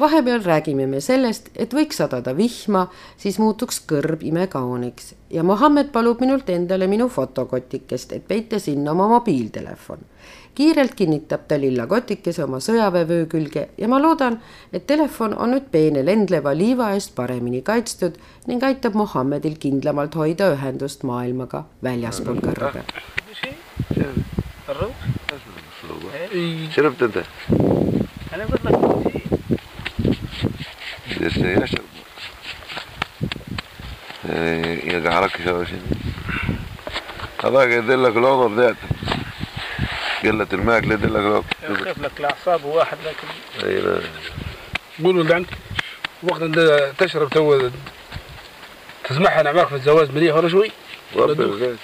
vahepeal 0.00 0.42
räägime 0.44 0.86
me 0.86 1.00
sellest, 1.00 1.48
et 1.56 1.74
võiks 1.74 2.00
sadada 2.00 2.34
vihma, 2.36 2.86
siis 3.16 3.38
muutuks 3.38 3.80
kõrb 3.88 4.24
imekauniks 4.26 5.14
ja 5.30 5.42
Mohammed 5.42 5.90
palub 5.92 6.20
minult 6.20 6.50
endale 6.50 6.86
minu 6.86 7.08
fotokotikest, 7.08 8.12
et 8.12 8.28
peita 8.28 8.58
sinna 8.58 8.92
oma 8.92 9.08
mobiiltelefon. 9.08 9.98
kiirelt 10.54 10.94
kinnitab 10.94 11.40
ta 11.48 11.58
lilla 11.60 11.86
kotikese 11.86 12.44
oma 12.44 12.56
sõjaväevöö 12.64 13.26
külge 13.26 13.68
ja 13.78 13.88
ma 13.88 13.98
loodan, 14.02 14.40
et 14.72 14.86
telefon 14.86 15.34
on 15.38 15.50
nüüd 15.52 15.68
peene 15.70 16.04
lendleva 16.04 16.54
liiva 16.56 16.92
eest 16.94 17.14
paremini 17.14 17.62
kaitstud 17.62 18.16
ning 18.46 18.62
aitab 18.64 18.94
Mohammedil 18.94 19.56
kindlamalt 19.58 20.14
hoida 20.14 20.52
ühendust 20.54 21.02
maailmaga 21.02 21.64
väljaspool 21.82 22.40
kõrbe. 22.40 22.84
شربت 26.70 27.02
انت 27.02 27.16
انا 28.34 28.44
قلت 28.44 28.64
لك 28.64 29.09
للسياسة 31.21 31.77
يجعلك 34.95 35.31
شواشين 35.45 35.81
هذا 37.43 37.63
يدل 37.63 38.03
لك 38.03 38.17
العمر 38.17 38.47
بتاعتك 38.47 38.77
قلة 40.23 40.47
الماء 40.53 40.83
يدل 40.83 41.13
لك 41.13 41.19
العمر 41.19 41.43
يخف 41.63 41.99
لك 42.01 42.11
الأعصاب 42.19 42.63
واحد 42.65 42.97
لكن. 43.05 43.67
أيوة 43.67 44.01
قولوا 45.03 45.23
لعنك 45.23 45.47
وقت 46.23 46.41
أنت 46.41 46.91
تشرب 46.97 47.29
تو 47.29 47.69
تسمعها 49.03 49.51
معك 49.51 49.67
في 49.67 49.75
الزواج 49.75 50.11
مليح 50.11 50.35
ولا 50.35 50.49
شوي؟ 50.49 50.71
رب 51.15 51.77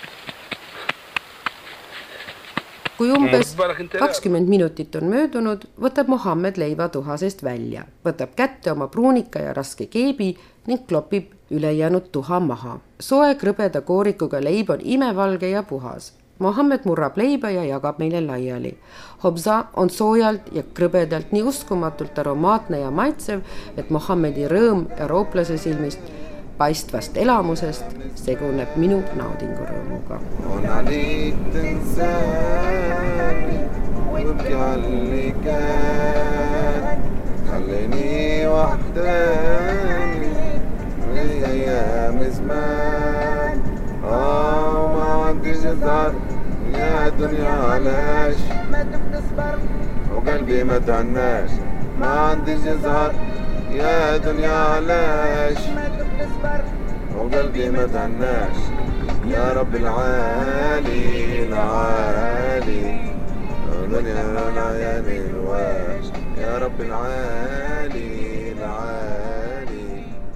kui 2.98 3.12
umbes 3.14 3.56
kakskümmend 4.00 4.50
minutit 4.50 4.96
on 4.96 5.10
möödunud, 5.12 5.66
võtab 5.82 6.10
Mohammed 6.12 6.58
leiva 6.58 6.90
tuha 6.90 7.18
seest 7.22 7.44
välja, 7.46 7.86
võtab 8.06 8.36
kätte 8.36 8.72
oma 8.74 8.88
pruunika 8.92 9.42
ja 9.44 9.54
raske 9.54 9.86
keebi 9.86 10.34
ning 10.68 10.86
klopib 10.90 11.34
ülejäänud 11.52 12.12
tuha 12.12 12.40
maha. 12.40 12.80
soe 13.00 13.36
krõbeda 13.36 13.82
koorikuga 13.82 14.42
leib 14.44 14.70
on 14.70 14.80
imevalge 14.84 15.50
ja 15.50 15.64
puhas. 15.64 16.14
Mohammed 16.40 16.86
murrab 16.86 17.18
leiba 17.18 17.50
ja 17.50 17.64
jagab 17.66 17.98
meile 18.00 18.22
laiali. 18.22 18.78
Hobza 19.24 19.66
on 19.74 19.90
soojalt 19.90 20.52
ja 20.54 20.64
krõbedalt 20.74 21.32
nii 21.32 21.42
uskumatult 21.50 22.20
aromaatne 22.20 22.80
ja 22.80 22.92
maitsev, 22.92 23.42
et 23.78 23.90
Mohammedi 23.90 24.46
rõõm 24.48 24.86
eurooplase 25.00 25.58
silmist 25.58 26.00
paistvast 26.59 27.17
elamusest 27.17 27.85
seguneb 28.15 28.69
minu 28.77 29.03
naudingurõõmuga. 29.19 30.19
هون 30.47 30.67
عليك 30.67 31.35
تنساني 31.55 33.61
وابكي 34.13 34.55
على 34.55 34.87
اللي 34.87 35.35
كان 35.45 36.99
خليني 37.51 38.47
وحداني 38.47 40.33
من 41.09 41.19
ايام 41.45 42.19
زمان 42.31 43.59
اه 44.05 44.85
وما 44.85 45.05
عندي 45.27 45.53
جزر 45.53 46.13
يا 46.75 47.09
دنيا 47.09 47.51
علاش 47.51 48.37
وقلبي 50.15 50.65
ما 50.65 50.79
تعناش 50.79 51.51
ما 52.01 52.07
عندي 52.07 52.55
جزر 52.55 53.13
يا 53.71 54.17
دنيا 54.17 54.51
علاش 54.75 55.59
وقلبي 57.17 57.71
ما 57.71 57.87
تهناش 57.87 58.57
يا 59.27 59.53
رب 59.53 59.75
العالي 59.75 61.43
العالي 61.43 63.13
دنيا 63.93 64.23
العياني 64.49 65.17
الواش 65.21 66.07
يا 66.39 66.59
رب 66.59 66.81
العالي 66.81 68.53
العالي 68.53 69.23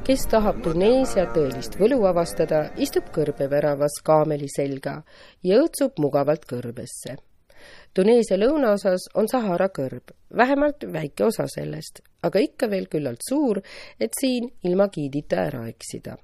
kes 0.07 0.23
tahab 0.31 0.61
Tuneesia 0.63 1.25
tõelist 1.35 1.75
võlu 1.81 2.05
avastada, 2.07 2.61
istub 2.79 3.09
kõrbeväravas 3.17 3.97
kaameli 4.07 4.47
selga 4.47 5.01
ja 5.43 5.59
õõtsub 5.59 5.99
mugavalt 5.99 6.47
kõrbesse. 6.47 7.17
Tuneesia 7.94 8.38
lõunaosas 8.40 9.10
on 9.20 9.28
Sahara 9.28 9.68
kõrb, 9.70 10.14
vähemalt 10.38 10.86
väike 10.94 11.26
osa 11.28 11.48
sellest, 11.52 12.00
aga 12.24 12.40
ikka 12.40 12.70
veel 12.72 12.88
küllalt 12.88 13.24
suur, 13.28 13.60
et 14.00 14.16
siin 14.20 14.48
ilma 14.64 14.88
giidita 14.94 15.44
ära 15.50 15.66
eksida 15.68 16.16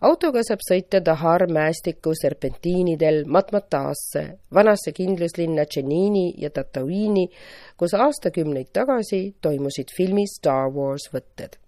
autoga 0.00 0.42
saab 0.46 0.62
sõita 0.64 1.00
Dahar 1.04 1.46
mäestiku 1.52 2.14
serpentiinidel 2.16 3.24
Matmataasse, 3.28 4.24
vanasse 4.54 4.92
kindluslinna 4.96 5.66
Tšenini 5.68 6.26
ja 6.40 6.50
Tatooini, 6.50 7.26
kus 7.76 7.94
aastakümneid 7.94 8.72
tagasi 8.72 9.22
toimusid 9.42 9.92
filmi 9.96 10.26
Star 10.28 10.70
Wars 10.72 11.10
võtted. 11.14 11.58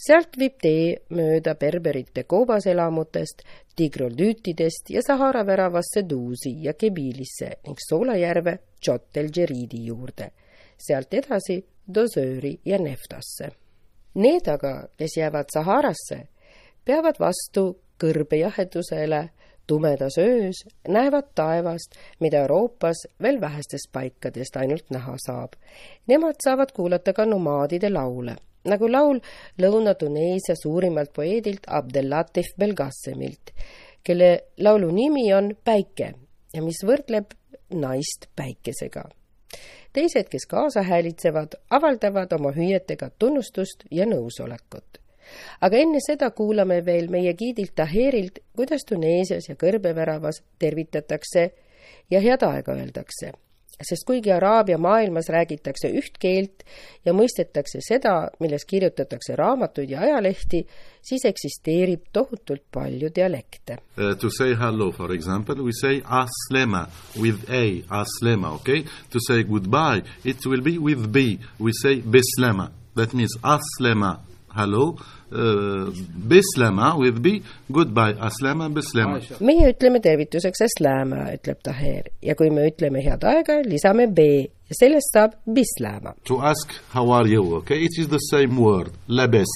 sealt 0.00 0.38
viib 0.40 0.54
tee 0.62 0.96
mööda 1.12 1.52
berberite 1.60 2.24
koobaselamutest, 2.24 3.42
tigroldüütidest 3.80 4.90
ja 4.92 5.00
Sahara 5.06 5.46
väravasse 5.46 6.02
Duusi 6.10 6.52
ja 6.64 6.74
Kebilisse 6.74 7.50
ning 7.64 7.78
Soolajärve 7.88 8.58
Tšot 8.80 9.16
el 9.16 9.30
Džeriidi 9.32 9.84
juurde, 9.86 10.30
sealt 10.76 11.14
edasi 11.14 11.56
Dosööri 11.94 12.58
ja 12.64 12.78
Neftasse. 12.78 13.50
Need 14.20 14.48
aga, 14.52 14.72
kes 14.98 15.16
jäävad 15.16 15.52
Saharasse, 15.54 16.18
peavad 16.84 17.20
vastu 17.20 17.64
kõrbejahedusele 18.00 19.22
tumedas 19.70 20.18
öös, 20.18 20.64
näevad 20.88 21.32
taevast, 21.34 21.96
mida 22.20 22.44
Euroopas 22.44 23.06
veel 23.22 23.40
vähestest 23.40 23.92
paikadest 23.92 24.56
ainult 24.56 24.90
näha 24.90 25.14
saab. 25.26 25.56
Nemad 26.08 26.40
saavad 26.44 26.72
kuulata 26.76 27.12
ka 27.16 27.24
nomaadide 27.24 27.92
laule, 27.92 28.36
nagu 28.64 28.90
laul 28.92 29.20
Lõuna-Tuneesia 29.62 30.56
suurimalt 30.58 31.12
poeedilt 31.16 31.66
Abdellatif 31.66 32.52
Belgassemilt, 32.58 33.54
kelle 34.04 34.30
laulu 34.58 34.90
nimi 34.94 35.32
on 35.34 35.54
Päike 35.64 36.12
ja 36.54 36.62
mis 36.62 36.82
võrdleb 36.84 37.34
naist 37.74 38.26
päikesega. 38.36 39.04
teised, 39.92 40.28
kes 40.30 40.46
kaasa 40.46 40.82
häälitsevad, 40.82 41.54
avaldavad 41.70 42.32
oma 42.32 42.52
hüüetega 42.54 43.10
tunnustust 43.18 43.84
ja 43.90 44.06
nõusolekut 44.06 45.00
aga 45.60 45.76
enne 45.76 46.00
seda 46.04 46.30
kuulame 46.30 46.80
veel 46.86 47.08
meie 47.10 47.34
giidilt 47.38 47.74
Taherilt, 47.78 48.40
kuidas 48.56 48.84
Tuneesias 48.88 49.48
ja 49.48 49.56
kõrbeväravas 49.60 50.42
tervitatakse 50.58 51.50
ja 52.10 52.20
head 52.20 52.42
aega 52.46 52.74
öeldakse. 52.74 53.32
Sest 53.82 54.06
kuigi 54.06 54.32
Araabia 54.32 54.78
maailmas 54.78 55.28
räägitakse 55.32 55.90
üht 55.96 56.18
keelt 56.20 56.64
ja 57.04 57.14
mõistetakse 57.16 57.80
seda, 57.84 58.28
milles 58.40 58.64
kirjutatakse 58.68 59.36
raamatuid 59.36 59.90
ja 59.90 60.00
ajalehti, 60.06 60.64
siis 61.02 61.24
eksisteerib 61.28 62.10
tohutult 62.12 62.66
palju 62.72 63.12
dialekte 63.14 63.78
uh,. 63.80 64.14
To 64.20 64.30
say 64.30 64.54
hello, 64.58 64.90
for 64.92 65.12
example, 65.12 65.62
we 65.64 65.72
say 65.72 66.02
aslema 66.04 66.86
with 67.20 67.48
a, 67.50 67.82
aslema, 68.02 68.54
okay? 68.58 68.84
To 69.10 69.18
say 69.26 69.44
goodbye, 69.44 70.02
it 70.24 70.44
will 70.46 70.62
be 70.62 70.78
with 70.78 71.08
b, 71.08 71.38
we 71.60 71.72
say 71.82 72.02
bislema. 72.02 72.70
That 72.94 73.14
means 73.14 73.38
aslema, 73.42 74.18
hello 74.54 74.96
uh, 75.32 75.90
bislama 76.28 76.98
with 76.98 77.22
B, 77.22 77.42
goodbye, 77.72 78.14
aslama, 78.20 78.68
bislama. 78.68 79.20
meie 79.40 79.70
ütleme 79.70 80.00
tervituseks 80.02 80.62
aslama, 80.66 81.26
ütleb 81.34 81.60
Taher 81.64 82.10
ja 82.22 82.34
kui 82.38 82.50
me 82.50 82.66
ütleme 82.70 83.02
head 83.04 83.24
aega, 83.24 83.60
lisame 83.66 84.08
B 84.16 84.26
ja 84.70 84.78
sellest 84.80 85.14
saab 85.14 85.38
bislama. 85.46 86.14
To 86.24 86.40
ask 86.42 86.74
how 86.94 87.12
are 87.12 87.28
you, 87.28 87.54
okay, 87.62 87.84
it 87.84 87.98
is 87.98 88.08
the 88.08 88.22
same 88.30 88.60
word, 88.60 88.92
labes. 89.08 89.50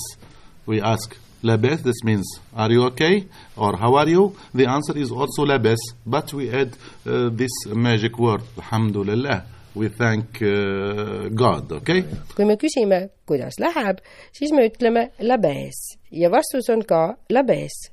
We 0.67 0.81
ask 0.81 1.17
labes, 1.43 1.83
this 1.83 2.05
means 2.05 2.41
are 2.57 2.73
you 2.73 2.85
okay 2.87 3.27
or 3.57 3.77
how 3.77 3.97
are 3.97 4.09
you? 4.09 4.35
The 4.55 4.67
answer 4.67 4.97
is 4.97 5.11
also 5.11 5.45
labes, 5.45 5.81
but 6.07 6.33
we 6.33 6.51
add 6.51 6.77
uh, 7.07 7.31
this 7.31 7.67
magic 7.67 8.19
word, 8.19 8.43
alhamdulillah 8.57 9.45
we 9.77 9.89
thank 9.89 10.41
uh, 10.43 11.29
God, 11.35 11.73
okei 11.73 11.99
okay?? 11.99 12.19
kui 12.37 12.47
me 12.47 12.57
küsime, 12.61 13.09
kuidas 13.27 13.59
läheb, 13.59 14.01
siis 14.33 14.53
me 14.55 14.69
ütleme 14.69 15.09
labes 15.27 15.81
ja 16.15 16.31
vastus 16.31 16.71
on 16.71 16.85
ka 16.87 17.17
labes. 17.31 17.91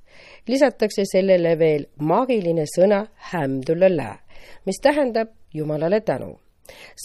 lisatakse 0.48 1.06
sellele 1.06 1.56
veel 1.60 1.88
maagiline 1.98 2.66
sõna 2.70 3.06
hamdulillah, 3.32 4.20
mis 4.66 4.82
tähendab 4.82 5.34
Jumalale 5.54 6.02
tänu. 6.02 6.40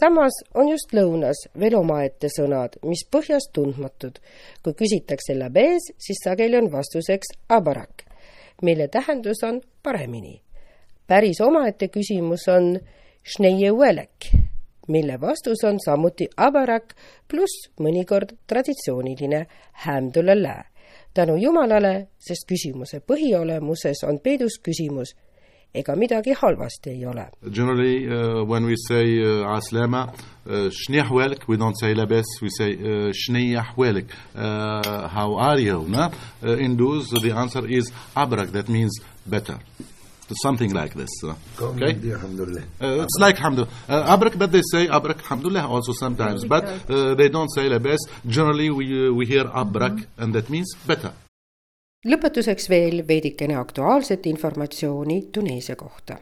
samas 0.01 0.33
on 0.55 0.69
just 0.69 0.93
lõunas 0.93 1.47
veel 1.59 1.75
omaette 1.75 2.29
sõnad, 2.29 2.77
mis 2.85 3.07
põhjas 3.11 3.49
tundmatud. 3.53 4.19
kui 4.63 4.75
küsitakse 4.75 5.39
labes, 5.39 5.89
siis 5.99 6.21
sageli 6.25 6.57
on 6.57 6.69
vastuseks 6.73 7.33
abarak, 7.49 8.05
mille 8.63 8.89
tähendus 8.89 9.43
on 9.43 9.61
paremini. 9.83 10.43
päris 11.07 11.41
omaette 11.41 11.89
küsimus 11.89 12.49
on 12.49 12.79
šneieuelek 13.25 14.47
mille 14.88 15.22
vastus 15.22 15.64
on 15.64 15.80
samuti 15.86 16.28
abarak 16.38 16.96
pluss 17.28 17.70
mõnikord 17.80 18.36
traditsiooniline 18.48 19.46
hämdulala. 19.86 20.64
tänu 21.14 21.36
Jumalale, 21.36 22.08
sest 22.20 22.48
küsimuse 22.48 23.00
põhiolemuses 23.00 24.04
on 24.08 24.20
peidus 24.20 24.60
küsimus, 24.64 25.16
ega 25.74 25.96
midagi 25.96 26.34
halvasti 26.34 26.90
ei 26.90 27.06
ole. 27.06 27.26
Generally 27.52 28.08
uh, 28.08 28.44
when 28.50 28.66
we 28.66 28.76
say 28.88 29.06
uh, 29.20 29.56
aslama 29.56 30.08
uh, 30.46 30.70
شنيحوالك 30.72 31.48
we 31.48 31.58
don't 31.58 31.78
say 31.80 31.94
labes 31.94 32.26
we 32.42 32.50
say 32.50 32.74
uh, 32.74 33.12
شنيحوالك 33.12 34.06
uh, 34.36 35.08
how 35.08 35.36
are 35.38 35.60
you 35.60 35.86
no? 35.88 36.12
uh, 36.44 36.58
in 36.58 36.78
those 36.78 37.10
the 37.22 37.32
answer 37.32 37.66
is 37.68 37.92
abrak 38.16 38.52
that 38.52 38.70
means 38.70 39.00
better 39.26 39.58
something 40.35 40.73
like 40.73 40.95
this. 40.95 41.11
Uh, 41.25 41.35
okay? 41.61 41.93
Uh, 42.81 43.03
it's 43.05 43.19
like 43.19 43.37
hamdulillah. 43.37 43.69
Uh, 43.89 44.17
abrak, 44.17 44.39
but 44.39 44.53
they 44.53 44.63
say 44.73 44.87
abrak 44.89 45.21
hamdulillah 45.23 45.69
also 45.69 45.93
sometimes. 45.93 46.45
But 46.45 46.65
uh, 46.91 47.15
they 47.15 47.29
don't 47.29 47.51
say 47.55 47.69
labes. 47.69 48.09
Generally, 48.27 48.71
we, 48.71 49.09
uh, 49.09 49.13
we 49.13 49.27
hear 49.27 49.45
abrak, 49.45 49.93
mm 49.93 49.99
-hmm. 49.99 50.23
and 50.23 50.35
that 50.35 50.49
means 50.49 50.77
better. 50.87 51.13
lõpetuseks 52.07 52.69
veel 52.69 53.03
veidikene 53.09 53.57
aktuaalset 53.57 54.27
informatsiooni 54.27 55.29
Tuneesia 55.33 55.77
kohta. 55.77 56.19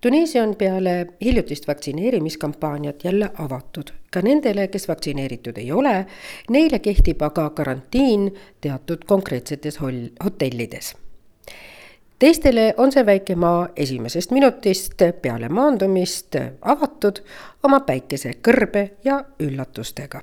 Tuneesia 0.00 0.42
on 0.42 0.54
peale 0.56 1.06
hiljutist 1.20 1.66
vaktsineerimiskampaaniat 1.68 3.04
jälle 3.04 3.30
avatud 3.38 3.90
ka 4.10 4.20
nendele, 4.22 4.68
kes 4.68 4.88
vaktsineeritud 4.88 5.56
ei 5.58 5.72
ole, 5.72 6.06
neile 6.50 6.78
kehtib 6.78 7.22
aga 7.22 7.50
karantiin 7.50 8.30
teatud 8.60 9.04
konkreetsetes 9.06 9.80
hotellides 10.24 10.94
teistele 12.18 12.74
on 12.76 12.92
see 12.92 13.06
väike 13.06 13.36
maa 13.36 13.68
esimesest 13.76 14.30
minutist 14.34 15.02
peale 15.22 15.48
maandumist 15.48 16.36
avatud 16.60 17.22
oma 17.62 17.80
päikesekõrbe 17.86 18.90
ja 19.04 19.22
üllatustega. 19.40 20.20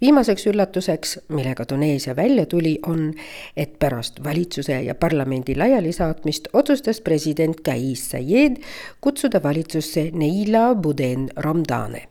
viimaseks 0.00 0.46
üllatuseks, 0.46 1.18
millega 1.28 1.64
Tuneesia 1.66 2.16
välja 2.16 2.46
tuli, 2.46 2.78
on, 2.86 3.12
et 3.56 3.78
pärast 3.78 4.24
valitsuse 4.24 4.82
ja 4.82 4.94
parlamendi 4.94 5.54
laialisaatmist 5.56 6.48
otsustas 6.52 7.00
president 7.00 7.60
Kais 7.60 8.10
Saied 8.10 8.56
kutsuda 9.00 9.42
valitsusse 9.42 10.10
Neila 10.12 10.74
Buden 10.74 11.28
Ramdane 11.36 12.08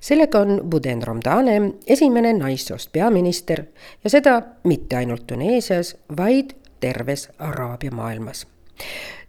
sellega 0.00 0.38
on 0.38 0.60
Buden 0.70 1.02
Ramdane 1.02 1.72
esimene 1.86 2.32
naissoost 2.32 2.92
peaminister 2.92 3.64
ja 4.04 4.10
seda 4.10 4.42
mitte 4.64 4.96
ainult 4.96 5.26
Tuneesias, 5.26 5.96
vaid 6.16 6.52
terves 6.84 7.28
Araabia 7.38 7.90
maailmas. 7.90 8.46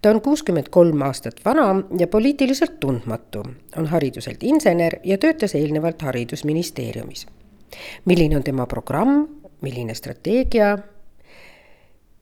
ta 0.02 0.10
on 0.10 0.22
kuuskümmend 0.22 0.68
kolm 0.70 1.02
aastat 1.02 1.40
vana 1.46 1.84
ja 2.00 2.08
poliitiliselt 2.08 2.80
tundmatu, 2.80 3.44
on 3.78 3.88
hariduselt 3.88 4.44
insener 4.44 5.00
ja 5.04 5.18
töötas 5.18 5.56
eelnevalt 5.56 6.02
Haridusministeeriumis. 6.02 7.28
milline 8.06 8.36
on 8.38 8.44
tema 8.44 8.66
programm, 8.66 9.28
milline 9.62 9.94
strateegia, 9.94 10.78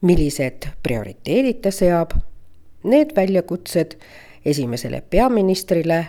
millised 0.00 0.68
prioriteedid 0.82 1.60
ta 1.62 1.70
seab, 1.70 2.10
need 2.84 3.16
väljakutsed 3.16 3.98
esimesele 4.44 5.02
peaministrile, 5.10 6.06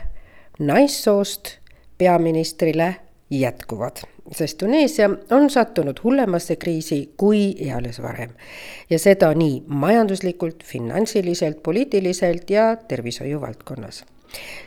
naissoost 0.59 1.57
peaministrile 1.97 2.95
jätkuvad 3.29 4.05
sest 4.31 4.57
Tuneesia 4.57 5.09
on 5.31 5.49
sattunud 5.49 5.99
hullemasse 6.03 6.55
kriisi 6.55 7.13
kui 7.17 7.55
eales 7.69 8.01
varem. 8.01 8.29
ja 8.89 8.99
seda 8.99 9.33
nii 9.33 9.63
majanduslikult, 9.67 10.63
finantsiliselt, 10.63 11.63
poliitiliselt 11.63 12.49
ja 12.49 12.75
tervishoiu 12.75 13.41
valdkonnas. 13.41 14.05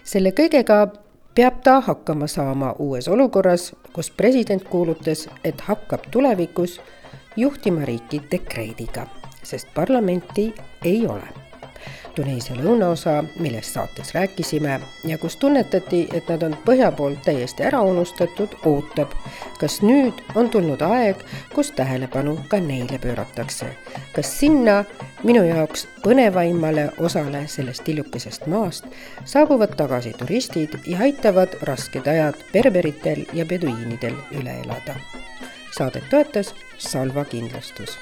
selle 0.05 0.31
kõigega 0.31 0.89
peab 1.35 1.63
ta 1.65 1.81
hakkama 1.81 2.27
saama 2.27 2.75
uues 2.79 3.09
olukorras, 3.09 3.75
kus 3.93 4.11
president 4.11 4.65
kuulutas, 4.65 5.29
et 5.45 5.61
hakkab 5.61 6.11
tulevikus 6.11 6.81
juhtima 7.37 7.85
riiki 7.85 8.23
dekreediga. 8.31 9.07
sest 9.43 9.69
parlamenti 9.75 10.55
ei 10.85 11.07
ole 11.07 11.48
Tuneesia 12.19 12.57
lõunaosa, 12.59 13.25
millest 13.39 13.77
saates 13.77 14.15
rääkisime 14.15 14.81
ja 15.07 15.19
kus 15.19 15.37
tunnetati, 15.37 16.09
et 16.13 16.27
nad 16.29 16.43
on 16.43 16.57
põhja 16.65 16.89
poolt 16.93 17.21
täiesti 17.23 17.63
ära 17.63 17.79
unustatud, 17.87 18.57
ootab, 18.67 19.13
kas 19.61 19.77
nüüd 19.87 20.19
on 20.35 20.51
tulnud 20.51 20.83
aeg, 20.83 21.23
kus 21.55 21.71
tähelepanu 21.79 22.35
ka 22.51 22.59
neile 22.59 22.99
pööratakse. 22.99 23.69
kas 24.17 24.33
sinna, 24.41 24.83
minu 25.23 25.45
jaoks 25.47 25.87
põnevaimale 26.03 26.89
osale 26.99 27.45
sellest 27.47 27.85
tillukesest 27.87 28.51
maast, 28.51 28.91
saabuvad 29.25 29.77
tagasi 29.79 30.13
turistid 30.19 30.75
ja 30.87 30.99
aitavad 31.07 31.55
rasked 31.63 32.07
ajad 32.07 32.43
berberitel 32.53 33.23
ja 33.33 33.47
peduiinidel 33.47 34.19
üle 34.41 34.59
elada. 34.65 34.99
saadet 35.71 36.11
toetas 36.11 36.55
Salva 36.79 37.25
kindlustus 37.25 37.95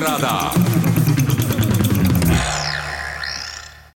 reisirada 0.00 0.59